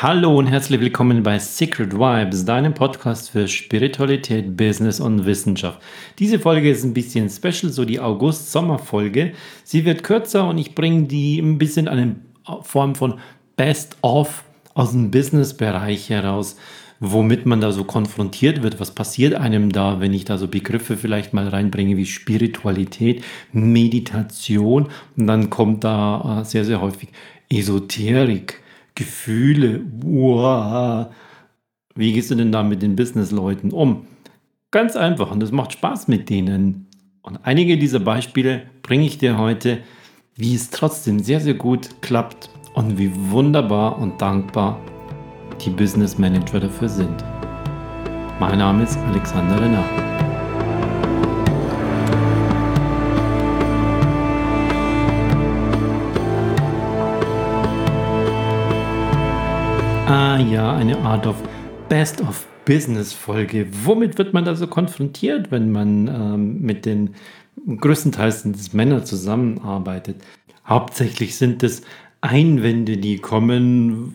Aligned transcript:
Hallo 0.00 0.38
und 0.38 0.46
herzlich 0.46 0.78
willkommen 0.78 1.24
bei 1.24 1.40
Secret 1.40 1.92
Vibes, 1.92 2.44
deinem 2.44 2.72
Podcast 2.72 3.30
für 3.30 3.48
Spiritualität, 3.48 4.56
Business 4.56 5.00
und 5.00 5.26
Wissenschaft. 5.26 5.82
Diese 6.20 6.38
Folge 6.38 6.70
ist 6.70 6.84
ein 6.84 6.94
bisschen 6.94 7.28
special, 7.28 7.72
so 7.72 7.84
die 7.84 7.98
August-Sommer-Folge. 7.98 9.32
Sie 9.64 9.84
wird 9.84 10.04
kürzer 10.04 10.48
und 10.48 10.58
ich 10.58 10.76
bringe 10.76 11.08
die 11.08 11.40
ein 11.40 11.58
bisschen 11.58 11.88
eine 11.88 12.14
Form 12.62 12.94
von 12.94 13.18
Best-of 13.56 14.44
aus 14.72 14.92
dem 14.92 15.10
Business-Bereich 15.10 16.10
heraus, 16.10 16.54
womit 17.00 17.44
man 17.44 17.60
da 17.60 17.72
so 17.72 17.82
konfrontiert 17.82 18.62
wird. 18.62 18.78
Was 18.78 18.92
passiert 18.92 19.34
einem 19.34 19.72
da, 19.72 19.98
wenn 19.98 20.14
ich 20.14 20.24
da 20.24 20.38
so 20.38 20.46
Begriffe 20.46 20.96
vielleicht 20.96 21.34
mal 21.34 21.48
reinbringe 21.48 21.96
wie 21.96 22.06
Spiritualität, 22.06 23.24
Meditation 23.50 24.90
und 25.16 25.26
dann 25.26 25.50
kommt 25.50 25.82
da 25.82 26.42
äh, 26.42 26.44
sehr, 26.44 26.64
sehr 26.64 26.80
häufig 26.80 27.08
Esoterik 27.50 28.62
Gefühle. 28.98 29.80
Wow. 30.02 31.06
Wie 31.94 32.12
gehst 32.12 32.32
du 32.32 32.34
denn 32.34 32.50
da 32.50 32.64
mit 32.64 32.82
den 32.82 32.96
Businessleuten 32.96 33.70
um? 33.70 34.06
Ganz 34.72 34.96
einfach 34.96 35.30
und 35.30 35.40
es 35.42 35.52
macht 35.52 35.72
Spaß 35.72 36.08
mit 36.08 36.28
denen. 36.28 36.88
Und 37.22 37.38
einige 37.44 37.78
dieser 37.78 38.00
Beispiele 38.00 38.62
bringe 38.82 39.06
ich 39.06 39.18
dir 39.18 39.38
heute, 39.38 39.78
wie 40.34 40.54
es 40.54 40.70
trotzdem 40.70 41.20
sehr, 41.20 41.40
sehr 41.40 41.54
gut 41.54 42.02
klappt 42.02 42.50
und 42.74 42.98
wie 42.98 43.12
wunderbar 43.30 43.98
und 43.98 44.20
dankbar 44.20 44.80
die 45.64 45.70
Business 45.70 46.18
Manager 46.18 46.58
dafür 46.58 46.88
sind. 46.88 47.24
Mein 48.40 48.58
Name 48.58 48.82
ist 48.82 48.98
Alexander 48.98 49.60
Renner. 49.60 50.17
Ja, 60.40 60.76
eine 60.76 60.96
Art 60.98 61.26
of 61.26 61.36
Best 61.88 62.20
of 62.20 62.46
Business 62.64 63.12
Folge. 63.12 63.66
Womit 63.84 64.18
wird 64.18 64.34
man 64.34 64.44
da 64.44 64.54
so 64.54 64.66
konfrontiert, 64.66 65.50
wenn 65.50 65.72
man 65.72 66.08
ähm, 66.08 66.60
mit 66.60 66.86
den 66.86 67.14
größtenteils 67.66 68.42
sind 68.42 68.74
Männer 68.74 69.04
zusammenarbeitet? 69.04 70.22
Hauptsächlich 70.66 71.36
sind 71.36 71.62
es 71.62 71.82
Einwände, 72.20 72.98
die 72.98 73.18
kommen, 73.18 74.14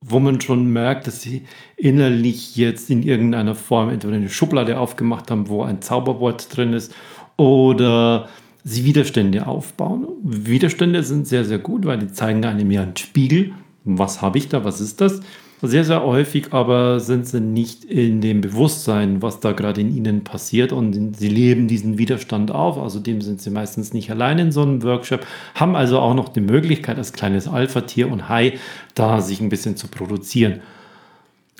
wo 0.00 0.20
man 0.20 0.40
schon 0.40 0.72
merkt, 0.72 1.06
dass 1.06 1.22
sie 1.22 1.44
innerlich 1.76 2.56
jetzt 2.56 2.90
in 2.90 3.02
irgendeiner 3.02 3.54
Form 3.54 3.88
entweder 3.88 4.16
eine 4.16 4.28
Schublade 4.28 4.78
aufgemacht 4.78 5.30
haben, 5.30 5.48
wo 5.48 5.62
ein 5.62 5.80
Zauberwort 5.80 6.54
drin 6.54 6.72
ist, 6.74 6.94
oder 7.36 8.28
sie 8.62 8.84
Widerstände 8.84 9.46
aufbauen. 9.46 10.06
Widerstände 10.22 11.02
sind 11.02 11.26
sehr, 11.26 11.44
sehr 11.44 11.58
gut, 11.58 11.86
weil 11.86 11.98
die 11.98 12.12
zeigen 12.12 12.44
einem 12.44 12.70
ja 12.70 12.82
einen 12.82 12.96
Spiegel 12.96 13.52
was 13.84 14.22
habe 14.22 14.38
ich 14.38 14.48
da, 14.48 14.64
was 14.64 14.80
ist 14.80 15.00
das? 15.00 15.20
Sehr, 15.64 15.84
sehr 15.84 16.02
häufig 16.02 16.52
aber 16.52 16.98
sind 16.98 17.24
sie 17.28 17.40
nicht 17.40 17.84
in 17.84 18.20
dem 18.20 18.40
Bewusstsein, 18.40 19.22
was 19.22 19.38
da 19.38 19.52
gerade 19.52 19.80
in 19.80 19.96
ihnen 19.96 20.24
passiert 20.24 20.72
und 20.72 21.16
sie 21.16 21.28
leben 21.28 21.68
diesen 21.68 21.98
Widerstand 21.98 22.50
auf. 22.50 22.76
Außerdem 22.76 23.20
sind 23.20 23.40
sie 23.40 23.50
meistens 23.50 23.92
nicht 23.92 24.10
allein 24.10 24.40
in 24.40 24.50
so 24.50 24.62
einem 24.62 24.82
Workshop, 24.82 25.24
haben 25.54 25.76
also 25.76 26.00
auch 26.00 26.14
noch 26.14 26.30
die 26.30 26.40
Möglichkeit, 26.40 26.98
als 26.98 27.12
kleines 27.12 27.46
Alpha-Tier 27.46 28.10
und 28.10 28.28
Hai 28.28 28.54
da 28.96 29.20
sich 29.20 29.40
ein 29.40 29.50
bisschen 29.50 29.76
zu 29.76 29.86
produzieren. 29.86 30.62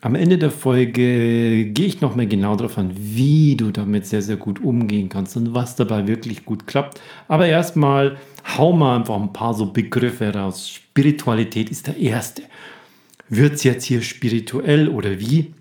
Am 0.01 0.17
Ende 0.17 0.37
der 0.37 0.51
Folge 0.51 1.67
gehe 1.67 1.87
ich 1.87 2.01
noch 2.01 2.17
mal 2.17 2.27
genau 2.27 2.57
darauf 2.57 2.79
an, 2.79 2.91
wie 2.97 3.55
du 3.55 3.71
damit 3.71 4.07
sehr, 4.07 4.21
sehr 4.21 4.35
gut 4.37 4.61
umgehen 4.61 5.11
kannst 5.11 5.37
und 5.37 5.55
was 5.55 5.77
dabei 5.77 6.09
wirklich 6.09 6.45
gut 6.45 6.67
klappt. 6.67 7.01
Aber 7.29 7.47
erstmal 7.47 8.17
hau 8.59 8.73
mal 8.73 8.97
einfach 8.97 9.15
ein 9.15 9.33
paar 9.33 9.55
so 9.55 9.67
Begriffe 9.67 10.35
raus. 10.35 10.69
Spiritualität 10.69 11.71
ist 11.71 11.87
der 11.87 11.99
erste. 11.99 12.43
Wird 13.35 13.55
es 13.55 13.65
jetzt 13.65 13.85
hier 13.85 14.03
spirituell 14.03 14.91
oder 14.91 15.19
wie? 15.19 15.55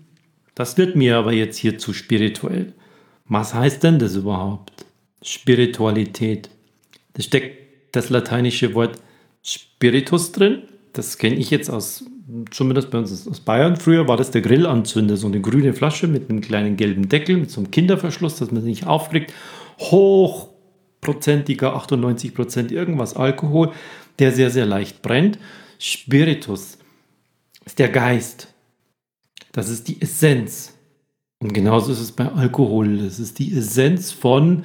Das 0.54 0.76
wird 0.76 0.94
mir 0.94 1.16
aber 1.16 1.32
jetzt 1.32 1.56
hier 1.56 1.78
zu 1.78 1.94
spirituell. 1.94 2.74
Was 3.24 3.54
heißt 3.54 3.82
denn 3.82 3.98
das 3.98 4.14
überhaupt? 4.14 4.84
Spiritualität. 5.22 6.50
Da 7.14 7.22
steckt 7.22 7.56
das 7.92 8.10
lateinische 8.10 8.74
Wort 8.74 9.00
Spiritus 9.42 10.32
drin. 10.32 10.64
Das 10.92 11.16
kenne 11.16 11.36
ich 11.36 11.48
jetzt 11.50 11.70
aus 11.70 12.04
zumindest 12.50 12.90
bei 12.90 12.98
uns 12.98 13.26
aus 13.26 13.40
Bayern, 13.40 13.76
früher 13.76 14.06
war 14.06 14.18
das 14.18 14.30
der 14.30 14.42
Grillanzünder, 14.42 15.16
so 15.16 15.28
eine 15.28 15.40
grüne 15.40 15.72
Flasche 15.72 16.08
mit 16.08 16.28
einem 16.28 16.42
kleinen 16.42 16.76
gelben 16.76 17.08
Deckel, 17.08 17.38
mit 17.38 17.50
so 17.50 17.62
einem 17.62 17.70
Kinderverschluss, 17.70 18.36
dass 18.36 18.50
man 18.50 18.60
sie 18.60 18.68
nicht 18.68 18.86
aufkriegt. 18.86 19.32
Hochprozentiger, 19.78 21.74
98 21.74 22.34
Prozent 22.34 22.70
irgendwas 22.70 23.16
Alkohol, 23.16 23.72
der 24.18 24.32
sehr, 24.32 24.50
sehr 24.50 24.66
leicht 24.66 25.00
brennt. 25.00 25.38
Spiritus 25.78 26.76
ist 27.64 27.78
der 27.78 27.88
Geist. 27.88 28.52
Das 29.52 29.68
ist 29.68 29.88
die 29.88 30.00
Essenz. 30.00 30.74
Und 31.40 31.52
genauso 31.52 31.92
ist 31.92 32.00
es 32.00 32.12
bei 32.12 32.26
Alkohol. 32.26 32.98
Das 32.98 33.18
ist 33.18 33.38
die 33.38 33.52
Essenz 33.56 34.12
von 34.12 34.64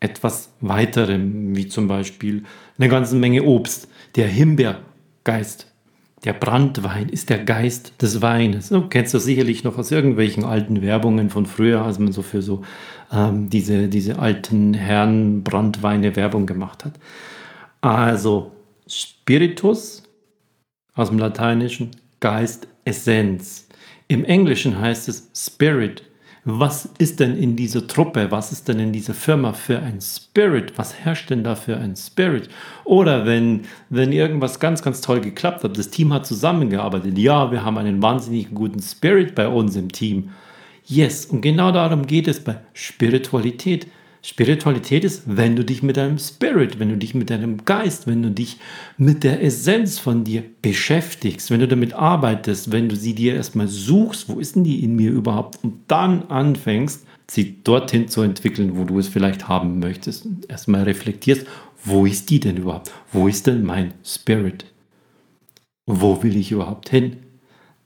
etwas 0.00 0.52
weiterem, 0.60 1.56
wie 1.56 1.66
zum 1.66 1.88
Beispiel 1.88 2.44
eine 2.78 2.88
ganze 2.88 3.16
Menge 3.16 3.42
Obst. 3.42 3.88
Der 4.14 4.28
Himbeergeist 4.28 5.66
der 6.24 6.32
Brandwein 6.32 7.08
ist 7.08 7.30
der 7.30 7.38
Geist 7.38 8.02
des 8.02 8.20
Weines. 8.20 8.70
Du 8.70 8.88
kennst 8.88 9.14
das 9.14 9.24
sicherlich 9.24 9.62
noch 9.62 9.78
aus 9.78 9.92
irgendwelchen 9.92 10.44
alten 10.44 10.82
Werbungen 10.82 11.30
von 11.30 11.46
früher, 11.46 11.82
als 11.82 11.98
man 11.98 12.12
so 12.12 12.22
für 12.22 12.42
so 12.42 12.62
ähm, 13.12 13.48
diese, 13.50 13.88
diese 13.88 14.18
alten 14.18 14.74
Herren 14.74 15.44
Brandweine 15.44 16.16
Werbung 16.16 16.46
gemacht 16.46 16.84
hat. 16.84 16.94
Also 17.80 18.52
Spiritus 18.88 20.02
aus 20.98 21.08
dem 21.08 21.18
Lateinischen, 21.18 21.92
Geist, 22.20 22.66
Essenz. 22.84 23.68
Im 24.08 24.24
Englischen 24.24 24.78
heißt 24.78 25.08
es 25.08 25.30
Spirit, 25.34 26.02
was 26.44 26.88
ist 26.98 27.20
denn 27.20 27.36
in 27.36 27.56
dieser 27.56 27.86
Truppe, 27.86 28.30
was 28.30 28.52
ist 28.52 28.68
denn 28.68 28.80
in 28.80 28.92
dieser 28.92 29.14
Firma 29.14 29.52
für 29.52 29.80
ein 29.80 30.00
Spirit, 30.00 30.76
was 30.76 30.94
herrscht 30.94 31.30
denn 31.30 31.44
da 31.44 31.54
für 31.54 31.76
ein 31.76 31.94
Spirit? 31.94 32.48
Oder 32.84 33.26
wenn, 33.26 33.66
wenn 33.90 34.12
irgendwas 34.12 34.58
ganz, 34.58 34.82
ganz 34.82 35.00
toll 35.00 35.20
geklappt 35.20 35.62
hat, 35.62 35.78
das 35.78 35.90
Team 35.90 36.12
hat 36.12 36.26
zusammengearbeitet, 36.26 37.18
ja, 37.18 37.52
wir 37.52 37.64
haben 37.64 37.78
einen 37.78 38.02
wahnsinnig 38.02 38.52
guten 38.54 38.80
Spirit 38.80 39.34
bei 39.34 39.46
uns 39.46 39.76
im 39.76 39.92
Team. 39.92 40.30
Yes, 40.86 41.26
und 41.26 41.42
genau 41.42 41.70
darum 41.70 42.06
geht 42.06 42.26
es 42.26 42.42
bei 42.42 42.56
Spiritualität. 42.72 43.86
Spiritualität 44.28 45.04
ist, 45.04 45.22
wenn 45.24 45.56
du 45.56 45.64
dich 45.64 45.82
mit 45.82 45.96
deinem 45.96 46.18
Spirit, 46.18 46.78
wenn 46.78 46.90
du 46.90 46.98
dich 46.98 47.14
mit 47.14 47.30
deinem 47.30 47.64
Geist, 47.64 48.06
wenn 48.06 48.22
du 48.22 48.30
dich 48.30 48.58
mit 48.98 49.24
der 49.24 49.42
Essenz 49.42 49.98
von 49.98 50.22
dir 50.22 50.44
beschäftigst, 50.60 51.50
wenn 51.50 51.60
du 51.60 51.66
damit 51.66 51.94
arbeitest, 51.94 52.70
wenn 52.70 52.90
du 52.90 52.94
sie 52.94 53.14
dir 53.14 53.36
erstmal 53.36 53.68
suchst, 53.68 54.28
wo 54.28 54.38
ist 54.38 54.54
denn 54.54 54.64
die 54.64 54.84
in 54.84 54.96
mir 54.96 55.12
überhaupt, 55.12 55.64
und 55.64 55.80
dann 55.88 56.24
anfängst, 56.24 57.06
sie 57.26 57.62
dorthin 57.64 58.08
zu 58.08 58.20
entwickeln, 58.20 58.76
wo 58.76 58.84
du 58.84 58.98
es 58.98 59.08
vielleicht 59.08 59.48
haben 59.48 59.78
möchtest, 59.78 60.28
erstmal 60.46 60.82
reflektierst, 60.82 61.46
wo 61.82 62.04
ist 62.04 62.28
die 62.28 62.38
denn 62.38 62.58
überhaupt? 62.58 62.92
Wo 63.10 63.28
ist 63.28 63.46
denn 63.46 63.64
mein 63.64 63.94
Spirit? 64.04 64.66
Wo 65.86 66.22
will 66.22 66.36
ich 66.36 66.52
überhaupt 66.52 66.90
hin? 66.90 67.16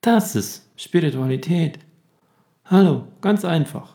Das 0.00 0.34
ist 0.34 0.68
Spiritualität. 0.74 1.78
Hallo, 2.64 3.04
ganz 3.20 3.44
einfach. 3.44 3.91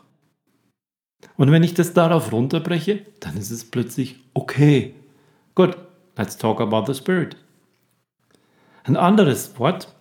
Und 1.36 1.50
wenn 1.50 1.62
ich 1.62 1.74
das 1.74 1.94
darauf 1.94 2.32
runterbreche, 2.32 3.06
dann 3.20 3.36
ist 3.36 3.50
es 3.50 3.64
plötzlich 3.64 4.16
okay. 4.34 4.94
Gut, 5.54 5.76
let's 6.16 6.36
talk 6.36 6.60
about 6.60 6.92
the 6.92 6.98
spirit. 6.98 7.36
Ein 8.84 8.96
anderes 8.96 9.58
Wort 9.58 9.94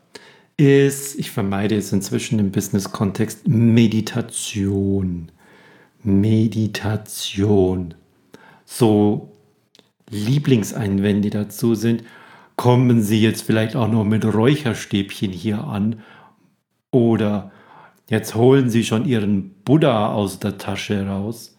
ist, 0.57 1.19
ich 1.19 1.31
vermeide 1.31 1.75
es 1.75 1.91
inzwischen 1.91 2.39
im 2.39 2.51
Business-Kontext, 2.51 3.47
Meditation. 3.47 5.31
Meditation. 6.03 7.94
So 8.66 9.31
Lieblingseinwände 10.09 11.29
dazu 11.29 11.75
sind, 11.75 12.03
kommen 12.56 13.01
Sie 13.01 13.22
jetzt 13.22 13.44
vielleicht 13.44 13.75
auch 13.75 13.88
noch 13.88 14.03
mit 14.03 14.25
Räucherstäbchen 14.25 15.31
hier 15.31 15.63
an 15.63 16.01
oder 16.92 17.51
Jetzt 18.09 18.36
holen 18.36 18.69
Sie 18.69 18.86
schon 18.86 19.06
Ihren 19.06 19.51
Buddha 19.65 20.13
aus 20.13 20.39
der 20.39 20.57
Tasche 20.57 21.06
raus. 21.07 21.57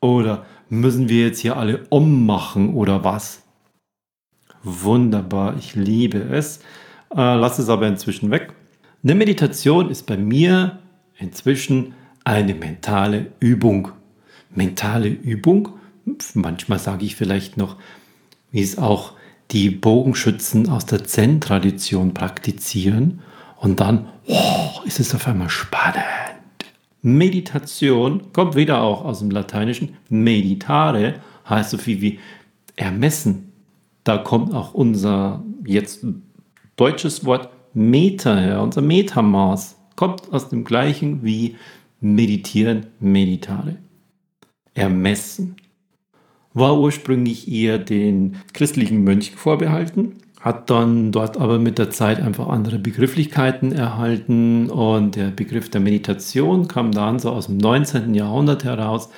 Oder 0.00 0.46
müssen 0.70 1.08
wir 1.08 1.26
jetzt 1.26 1.40
hier 1.40 1.56
alle 1.56 1.86
ummachen 1.90 2.74
oder 2.74 3.04
was? 3.04 3.42
Wunderbar, 4.62 5.56
ich 5.58 5.74
liebe 5.74 6.18
es. 6.18 6.58
Äh, 7.10 7.36
lass 7.36 7.58
es 7.58 7.68
aber 7.68 7.86
inzwischen 7.86 8.30
weg. 8.30 8.54
Eine 9.02 9.14
Meditation 9.14 9.90
ist 9.90 10.06
bei 10.06 10.16
mir 10.16 10.78
inzwischen 11.18 11.92
eine 12.24 12.54
mentale 12.54 13.32
Übung. 13.40 13.92
Mentale 14.54 15.08
Übung, 15.08 15.68
manchmal 16.32 16.78
sage 16.78 17.04
ich 17.04 17.14
vielleicht 17.14 17.58
noch, 17.58 17.76
wie 18.50 18.62
es 18.62 18.78
auch 18.78 19.12
die 19.50 19.68
Bogenschützen 19.68 20.70
aus 20.70 20.86
der 20.86 21.04
Zen-Tradition 21.04 22.14
praktizieren 22.14 23.20
und 23.56 23.80
dann 23.80 24.08
oh, 24.26 24.80
ist 24.84 25.00
es 25.00 25.14
auf 25.14 25.26
einmal 25.26 25.50
spannend. 25.50 26.04
Meditation 27.02 28.32
kommt 28.32 28.56
wieder 28.56 28.82
auch 28.82 29.04
aus 29.04 29.18
dem 29.18 29.30
Lateinischen. 29.30 29.96
Meditare 30.08 31.20
heißt 31.48 31.70
so 31.70 31.78
viel 31.78 32.00
wie 32.00 32.18
ermessen. 32.76 33.52
Da 34.04 34.18
kommt 34.18 34.54
auch 34.54 34.74
unser 34.74 35.42
jetzt 35.66 36.04
deutsches 36.76 37.24
Wort 37.24 37.50
Meter 37.74 38.40
her, 38.40 38.62
unser 38.62 38.82
Metamaß, 38.82 39.76
kommt 39.96 40.32
aus 40.32 40.48
dem 40.48 40.64
gleichen 40.64 41.24
wie 41.24 41.56
meditieren, 42.00 42.86
meditare. 43.00 43.76
Ermessen. 44.74 45.56
War 46.52 46.78
ursprünglich 46.78 47.50
eher 47.50 47.78
den 47.78 48.36
christlichen 48.52 49.02
Mönchen 49.02 49.36
vorbehalten, 49.36 50.14
hat 50.44 50.68
dann 50.68 51.10
dort 51.10 51.38
aber 51.38 51.58
mit 51.58 51.78
der 51.78 51.88
Zeit 51.88 52.20
einfach 52.20 52.48
andere 52.48 52.78
Begrifflichkeiten 52.78 53.72
erhalten 53.72 54.68
und 54.68 55.16
der 55.16 55.30
Begriff 55.30 55.70
der 55.70 55.80
Meditation 55.80 56.68
kam 56.68 56.92
dann 56.92 57.18
so 57.18 57.30
aus 57.30 57.46
dem 57.46 57.56
19. 57.56 58.14
Jahrhundert 58.14 58.62
heraus 58.62 59.08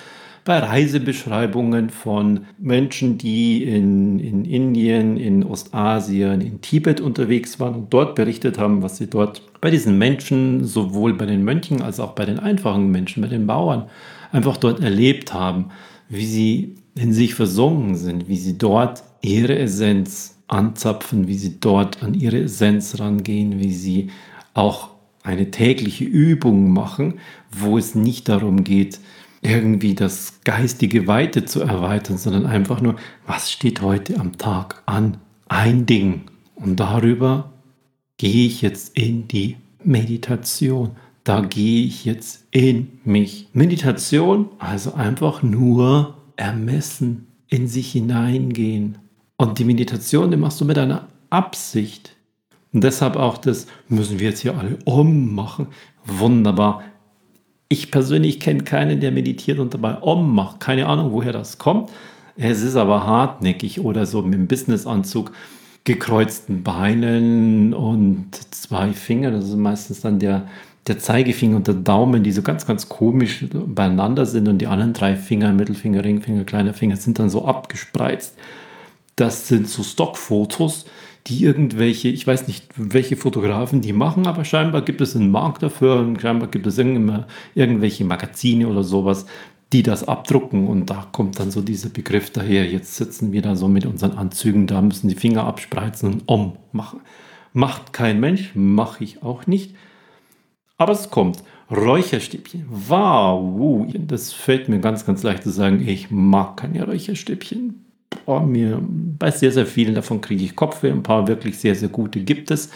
bei 0.45 0.61
Reisebeschreibungen 0.61 1.91
von 1.91 2.47
Menschen, 2.59 3.19
die 3.19 3.65
in, 3.65 4.21
in 4.21 4.45
Indien, 4.45 5.17
in 5.17 5.43
Ostasien, 5.43 6.41
in 6.43 6.61
Tibet 6.61 7.01
unterwegs 7.01 7.59
waren 7.59 7.75
und 7.75 7.93
dort 7.93 8.15
berichtet 8.15 8.61
haben, 8.61 8.81
was 8.85 8.99
sie 8.99 9.09
dort 9.09 9.43
bei 9.61 9.73
diesen 9.73 9.99
Menschen, 9.99 10.63
sowohl 10.65 11.15
bei 11.15 11.27
den 11.27 11.43
Mönchen 11.43 11.83
als 11.83 11.99
auch 11.99 12.13
bei 12.13 12.25
den 12.25 12.39
einfachen 12.39 12.93
Menschen, 12.93 13.21
bei 13.21 13.29
den 13.29 13.49
Bauern, 13.49 13.87
einfach 14.31 14.59
dort 14.59 14.79
erlebt 14.79 15.35
haben, 15.35 15.71
wie 16.09 16.27
sie 16.27 16.77
in 16.95 17.13
sich 17.13 17.35
versunken 17.35 17.97
sind, 17.97 18.29
wie 18.29 18.37
sie 18.37 18.57
dort 18.57 19.03
ihre 19.23 19.59
Essenz 19.59 20.36
anzapfen, 20.49 21.29
wie 21.29 21.39
sie 21.39 21.61
dort 21.61 22.03
an 22.03 22.15
ihre 22.15 22.41
Essenz 22.41 22.99
rangehen, 22.99 23.59
wie 23.59 23.73
sie 23.73 24.11
auch 24.55 24.91
eine 25.23 25.51
tägliche 25.51 26.05
Übung 26.05 26.73
machen, 26.73 27.15
wo 27.51 27.79
es 27.79 27.95
nicht 27.95 28.29
darum 28.29 28.63
geht, 28.65 29.01
irgendwie 29.43 29.95
das 29.95 30.41
geistige 30.45 31.07
Weite 31.07 31.45
zu 31.45 31.61
erweitern, 31.61 32.19
sondern 32.19 32.47
einfach 32.47 32.81
nur, 32.81 32.97
was 33.27 33.51
steht 33.51 33.83
heute 33.83 34.19
am 34.19 34.39
Tag 34.39 34.83
an? 34.87 35.19
Ein 35.49 35.87
Ding. 35.87 36.23
Und 36.55 36.81
darüber 36.81 37.53
gehe 38.19 38.47
ich 38.47 38.63
jetzt 38.63 38.97
in 38.97 39.29
die 39.29 39.57
Meditation. 39.85 40.93
Da 41.23 41.41
gehe 41.41 41.85
ich 41.85 42.05
jetzt 42.05 42.47
in 42.51 43.01
mich. 43.05 43.49
Meditation, 43.53 44.49
also 44.59 44.95
einfach 44.95 45.43
nur 45.43 46.17
ermessen, 46.37 47.27
in 47.49 47.69
sich 47.69 47.93
hineingehen. 47.93 48.99
Und 49.37 49.59
die 49.59 49.65
Meditation, 49.65 50.31
die 50.31 50.37
machst 50.37 50.61
du 50.61 50.65
mit 50.65 50.79
einer 50.79 51.09
Absicht. 51.31 52.17
Und 52.73 52.85
deshalb 52.85 53.17
auch 53.17 53.39
das, 53.39 53.67
müssen 53.89 54.19
wir 54.19 54.31
jetzt 54.31 54.41
hier 54.41 54.57
alle 54.57 54.79
ummachen. 54.85 55.69
Wunderbar. 56.07 56.83
Ich 57.69 57.91
persönlich 57.91 58.39
kenne 58.41 58.65
keinen, 58.65 59.01
der 59.01 59.13
meditiert 59.13 59.59
und 59.59 59.75
dabei 59.75 60.01
Om 60.03 60.35
macht. 60.35 60.61
Keine 60.61 60.87
Ahnung, 60.87 61.13
woher 61.13 61.33
das 61.33 61.59
kommt. 61.59 61.91
Es 62.37 62.63
ist 62.63 62.77
aber 62.77 63.07
hartnäckig 63.07 63.81
oder 63.81 64.07
so 64.07 64.23
mit 64.23 64.35
dem 64.35 64.47
Businessanzug, 64.47 65.33
gekreuzten 65.85 66.63
Beinen 66.63 67.73
und 67.73 68.35
zwei 68.55 68.93
Fingern. 68.93 69.33
Das 69.33 69.47
ist 69.47 69.57
meistens 69.57 70.03
dann 70.03 70.19
der, 70.19 70.47
der 70.87 70.99
Zeigefinger 70.99 71.57
und 71.57 71.67
der 71.67 71.75
Daumen, 71.75 72.23
die 72.23 72.33
so 72.33 72.43
ganz, 72.43 72.67
ganz 72.67 72.89
komisch 72.89 73.47
beieinander 73.53 74.27
sind 74.27 74.49
und 74.49 74.59
die 74.59 74.67
anderen 74.67 74.93
drei 74.93 75.17
Finger, 75.17 75.53
Mittelfinger, 75.53 76.05
Ringfinger, 76.05 76.45
kleiner 76.45 76.75
Finger, 76.75 76.97
sind 76.97 77.19
dann 77.19 77.31
so 77.31 77.45
abgespreizt. 77.45 78.37
Das 79.17 79.49
sind 79.49 79.67
so 79.67 79.83
Stockfotos, 79.83 80.85
die 81.27 81.43
irgendwelche, 81.43 82.09
ich 82.09 82.27
weiß 82.27 82.47
nicht, 82.47 82.67
welche 82.77 83.17
Fotografen 83.17 83.81
die 83.81 83.95
machen, 83.95 84.27
aber 84.27 84.45
scheinbar 84.45 84.83
gibt 84.83 85.01
es 85.01 85.17
einen 85.17 85.31
Markt 85.31 85.63
dafür 85.63 86.01
und 86.01 86.21
scheinbar 86.21 86.49
gibt 86.49 86.67
es 86.67 86.79
irgendwelche 86.79 88.05
Magazine 88.05 88.69
oder 88.69 88.85
sowas, 88.85 89.25
die 89.73 89.83
das 89.83 90.07
abdrucken 90.07 90.69
und 90.69 90.91
da 90.91 91.09
kommt 91.13 91.41
dann 91.41 91.51
so 91.51 91.63
dieser 91.63 91.89
Begriff 91.89 92.31
daher. 92.31 92.67
Jetzt 92.67 92.97
sitzen 92.97 93.33
wir 93.33 93.41
da 93.43 93.57
so 93.57 93.69
mit 93.69 93.87
unseren 93.87 94.13
Anzügen, 94.13 94.67
da 94.67 94.83
müssen 94.83 95.09
die 95.09 95.17
Finger 95.17 95.45
abspreizen 95.45 96.13
und 96.13 96.23
um 96.27 96.57
machen. 96.73 97.01
Macht 97.55 97.95
kein 97.95 98.21
Mensch, 98.21 98.53
mache 98.55 99.03
ich 99.03 99.23
auch 99.23 99.47
nicht. 99.47 99.75
Aber 100.77 100.93
es 100.93 101.11
kommt. 101.11 101.43
Räucherstäbchen. 101.71 102.67
Wow, 102.69 103.87
das 103.97 104.35
fällt 104.35 104.69
mir 104.69 104.79
ganz, 104.79 105.07
ganz 105.07 105.23
leicht 105.23 105.43
zu 105.43 105.51
sagen. 105.51 105.83
Ich 105.89 106.11
mag 106.11 106.59
keine 106.59 106.85
Räucherstäbchen 106.85 107.86
oh, 108.27 108.41
mir 108.41 108.81
bei 109.19 109.31
sehr, 109.31 109.53
sehr 109.53 109.67
vielen 109.67 109.95
davon 109.95 110.21
kriege 110.21 110.45
ich 110.45 110.57
Kopfweh. 110.57 110.91
Ein 110.91 111.03
paar 111.03 111.27
wirklich 111.27 111.59
sehr, 111.59 111.75
sehr 111.75 111.89
gute 111.89 112.21
gibt 112.21 112.51
es. 112.51 112.71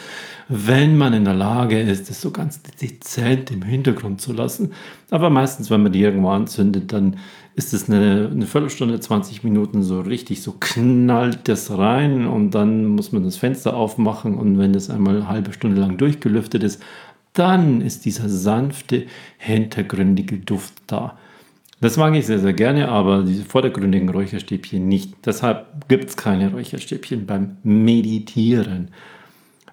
Wenn 0.49 0.97
man 0.97 1.12
in 1.12 1.25
der 1.25 1.35
Lage 1.35 1.81
ist, 1.81 2.08
das 2.08 2.20
so 2.20 2.31
ganz 2.31 2.61
dezent 2.62 3.50
im 3.50 3.62
Hintergrund 3.62 4.20
zu 4.20 4.32
lassen. 4.32 4.73
Aber 5.11 5.31
meistens, 5.31 5.70
wenn 5.70 5.82
man 5.82 5.93
die 5.93 6.00
irgendwo 6.00 6.31
anzündet, 6.31 6.93
dann 6.93 7.17
ist 7.56 7.75
es 7.75 7.88
eine, 7.88 8.31
eine 8.32 8.47
Viertelstunde, 8.47 8.99
20 8.99 9.44
Minuten 9.44 9.82
so 9.82 10.00
richtig, 10.00 10.43
so 10.43 10.55
knallt 10.58 11.49
das 11.49 11.76
rein 11.76 12.26
und 12.26 12.52
dann 12.52 12.87
muss 12.87 13.12
man 13.12 13.25
das 13.25 13.37
Fenster 13.37 13.76
aufmachen 13.76 14.38
und 14.38 14.58
wenn 14.58 14.73
das 14.73 14.88
einmal 14.88 15.17
eine 15.17 15.29
halbe 15.29 15.52
Stunde 15.52 15.81
lang 15.81 15.99
durchgelüftet 15.99 16.62
ist, 16.62 16.82
dann 17.32 17.81
ist 17.81 18.05
dieser 18.05 18.29
sanfte, 18.29 19.06
hintergründige 19.38 20.38
Duft 20.38 20.75
da. 20.87 21.19
Das 21.80 21.96
mag 21.96 22.14
ich 22.14 22.26
sehr, 22.26 22.38
sehr 22.38 22.52
gerne, 22.52 22.90
aber 22.90 23.22
diese 23.22 23.44
vordergründigen 23.44 24.10
Räucherstäbchen 24.10 24.86
nicht. 24.86 25.14
Deshalb 25.24 25.88
gibt 25.88 26.10
es 26.10 26.16
keine 26.16 26.52
Räucherstäbchen 26.52 27.24
beim 27.24 27.56
Meditieren. 27.62 28.88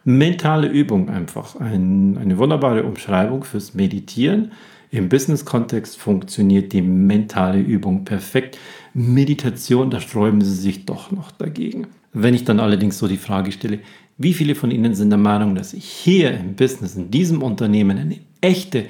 Mentale 0.05 0.69
Übung 0.69 1.09
einfach. 1.09 1.59
Ein, 1.59 2.17
eine 2.17 2.37
wunderbare 2.37 2.83
Umschreibung 2.83 3.43
fürs 3.43 3.73
Meditieren. 3.73 4.53
Im 4.89 5.09
Business-Kontext 5.09 5.97
funktioniert 5.97 6.71
die 6.71 6.81
mentale 6.81 7.59
Übung 7.59 8.05
perfekt. 8.05 8.57
Meditation, 8.93 9.89
da 9.89 9.99
sträuben 9.99 10.39
sie 10.39 10.55
sich 10.55 10.85
doch 10.85 11.11
noch 11.11 11.31
dagegen. 11.31 11.87
Wenn 12.13 12.33
ich 12.33 12.45
dann 12.45 12.61
allerdings 12.61 12.97
so 12.97 13.09
die 13.09 13.17
Frage 13.17 13.51
stelle, 13.51 13.79
wie 14.17 14.33
viele 14.33 14.55
von 14.55 14.71
Ihnen 14.71 14.95
sind 14.95 15.09
der 15.09 15.19
Meinung, 15.19 15.55
dass 15.55 15.73
ich 15.73 15.83
hier 15.83 16.31
im 16.31 16.55
Business, 16.55 16.95
in 16.95 17.11
diesem 17.11 17.43
Unternehmen 17.43 17.97
eine 17.97 18.17
echte 18.39 18.85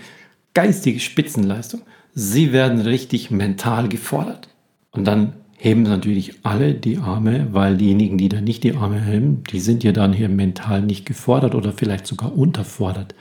geistige 0.53 0.99
Spitzenleistung 0.99 1.81
sie 2.19 2.51
werden 2.51 2.81
richtig 2.81 3.29
mental 3.29 3.87
gefordert. 3.87 4.49
Und 4.89 5.05
dann 5.05 5.33
heben 5.55 5.83
natürlich 5.83 6.39
alle 6.41 6.73
die 6.73 6.97
Arme, 6.97 7.49
weil 7.51 7.77
diejenigen, 7.77 8.17
die 8.17 8.27
da 8.27 8.41
nicht 8.41 8.63
die 8.63 8.73
Arme 8.73 8.99
heben, 8.99 9.43
die 9.51 9.59
sind 9.59 9.83
ja 9.83 9.91
dann 9.91 10.13
hier 10.13 10.27
mental 10.27 10.81
nicht 10.81 11.05
gefordert 11.05 11.53
oder 11.53 11.73
vielleicht 11.73 12.07
sogar 12.07 12.35
unterfordert. 12.35 13.13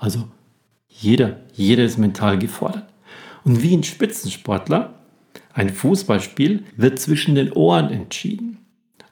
Also 0.00 0.24
jeder, 0.88 1.36
jeder 1.52 1.84
ist 1.84 1.96
mental 1.96 2.38
gefordert. 2.38 2.86
Und 3.44 3.62
wie 3.62 3.76
ein 3.76 3.84
Spitzensportler, 3.84 4.94
ein 5.52 5.70
Fußballspiel 5.70 6.64
wird 6.76 6.98
zwischen 6.98 7.36
den 7.36 7.52
Ohren 7.52 7.90
entschieden. 7.90 8.58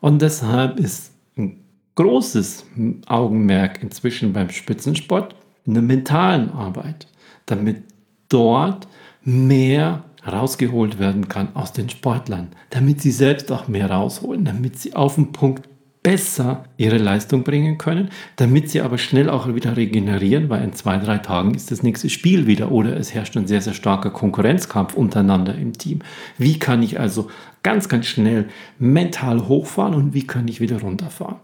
Und 0.01 0.21
deshalb 0.21 0.81
ist 0.81 1.13
ein 1.37 1.61
großes 1.95 2.67
Augenmerk 3.07 3.85
inzwischen 3.85 4.33
beim 4.33 4.51
Spitzensport 4.51 5.37
in 5.65 5.75
der 5.75 5.83
mentalen 5.85 6.51
Arbeit, 6.51 7.07
damit 7.47 7.85
dort 8.29 8.89
mehr 9.23 10.05
rausgeholt 10.27 10.99
werden 10.99 11.29
kann 11.29 11.55
aus 11.55 11.73
den 11.73 11.89
Sportlern, 11.89 12.49
damit 12.71 13.01
sie 13.01 13.11
selbst 13.11 13.51
auch 13.53 13.69
mehr 13.69 13.91
rausholen, 13.91 14.45
damit 14.45 14.79
sie 14.79 14.95
auf 14.95 15.15
den 15.15 15.33
Punkt 15.33 15.69
besser 16.03 16.65
ihre 16.77 16.99
Leistung 16.99 17.43
bringen 17.43 17.77
können, 17.77 18.09
damit 18.37 18.71
sie 18.71 18.81
aber 18.81 18.99
schnell 18.99 19.29
auch 19.29 19.53
wieder 19.53 19.77
regenerieren, 19.77 20.49
weil 20.49 20.63
in 20.63 20.73
zwei, 20.73 20.97
drei 20.99 21.19
Tagen 21.19 21.55
ist 21.55 21.71
das 21.71 21.83
nächste 21.83 22.09
Spiel 22.09 22.47
wieder 22.47 22.71
oder 22.71 22.97
es 22.97 23.13
herrscht 23.15 23.37
ein 23.37 23.47
sehr, 23.47 23.61
sehr 23.61 23.75
starker 23.75 24.11
Konkurrenzkampf 24.11 24.95
untereinander 24.95 25.55
im 25.55 25.73
Team. 25.73 26.01
Wie 26.39 26.59
kann 26.59 26.83
ich 26.83 27.01
also 27.01 27.29
ganz, 27.63 27.89
ganz 27.89 28.07
schnell 28.07 28.49
mental 28.79 29.49
hochfahren 29.49 29.95
und 29.95 30.15
wie 30.15 30.27
kann 30.27 30.49
ich 30.49 30.61
wieder 30.61 30.81
runterfahren? 30.81 31.37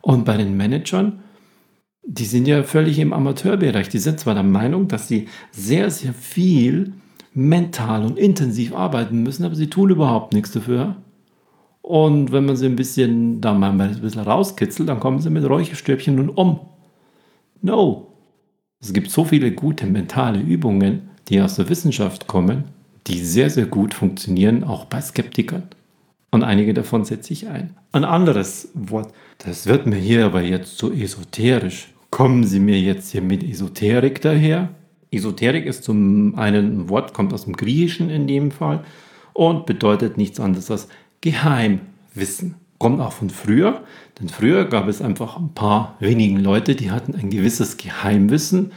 Und 0.00 0.24
bei 0.24 0.36
den 0.36 0.56
Managern, 0.56 1.20
die 2.02 2.24
sind 2.24 2.48
ja 2.48 2.62
völlig 2.62 2.98
im 2.98 3.12
Amateurbereich. 3.12 3.90
Die 3.90 3.98
sind 3.98 4.18
zwar 4.18 4.34
der 4.34 4.42
Meinung, 4.42 4.88
dass 4.88 5.08
sie 5.08 5.28
sehr, 5.52 5.90
sehr 5.90 6.14
viel 6.14 6.94
mental 7.32 8.04
und 8.04 8.18
intensiv 8.18 8.74
arbeiten 8.74 9.22
müssen, 9.22 9.44
aber 9.44 9.54
sie 9.54 9.70
tun 9.70 9.90
überhaupt 9.90 10.34
nichts 10.34 10.52
dafür. 10.52 10.96
Und 11.82 12.32
wenn 12.32 12.44
man 12.44 12.56
sie 12.56 12.66
ein 12.66 12.76
bisschen, 12.76 13.40
da 13.40 13.54
mal 13.54 13.70
ein 13.80 14.00
bisschen 14.00 14.22
rauskitzelt, 14.22 14.88
dann 14.88 15.00
kommen 15.00 15.20
sie 15.20 15.30
mit 15.30 15.48
Räucherstäbchen 15.48 16.18
und 16.18 16.30
um. 16.30 16.60
No. 17.62 18.08
Es 18.80 18.92
gibt 18.92 19.10
so 19.10 19.24
viele 19.24 19.52
gute 19.52 19.86
mentale 19.86 20.40
Übungen, 20.40 21.10
die 21.28 21.40
aus 21.40 21.56
der 21.56 21.68
Wissenschaft 21.68 22.26
kommen, 22.26 22.64
die 23.06 23.18
sehr, 23.18 23.50
sehr 23.50 23.66
gut 23.66 23.94
funktionieren, 23.94 24.64
auch 24.64 24.86
bei 24.86 25.00
Skeptikern. 25.00 25.64
Und 26.30 26.44
einige 26.44 26.74
davon 26.74 27.04
setze 27.04 27.32
ich 27.32 27.48
ein. 27.48 27.76
Ein 27.92 28.04
anderes 28.04 28.68
Wort, 28.74 29.12
das 29.38 29.66
wird 29.66 29.86
mir 29.86 29.96
hier 29.96 30.26
aber 30.26 30.42
jetzt 30.42 30.78
so 30.78 30.92
esoterisch. 30.92 31.88
Kommen 32.10 32.44
Sie 32.44 32.60
mir 32.60 32.78
jetzt 32.78 33.12
hier 33.12 33.22
mit 33.22 33.42
Esoterik 33.42 34.20
daher? 34.20 34.70
Esoterik 35.10 35.66
ist 35.66 35.84
zum 35.84 36.38
einen 36.38 36.82
ein 36.82 36.88
Wort, 36.88 37.14
kommt 37.14 37.32
aus 37.32 37.44
dem 37.44 37.56
Griechischen 37.56 38.10
in 38.10 38.26
dem 38.26 38.50
Fall 38.50 38.84
und 39.32 39.66
bedeutet 39.66 40.16
nichts 40.16 40.38
anderes 40.40 40.70
als 40.70 40.88
Geheimwissen. 41.20 42.54
Kommt 42.78 43.00
auch 43.00 43.12
von 43.12 43.28
früher, 43.28 43.82
denn 44.18 44.28
früher 44.28 44.64
gab 44.64 44.88
es 44.88 45.02
einfach 45.02 45.36
ein 45.36 45.52
paar 45.52 45.96
wenigen 46.00 46.38
Leute, 46.38 46.74
die 46.74 46.90
hatten 46.90 47.14
ein 47.14 47.28
gewisses 47.28 47.76
Geheimwissen, 47.76 48.72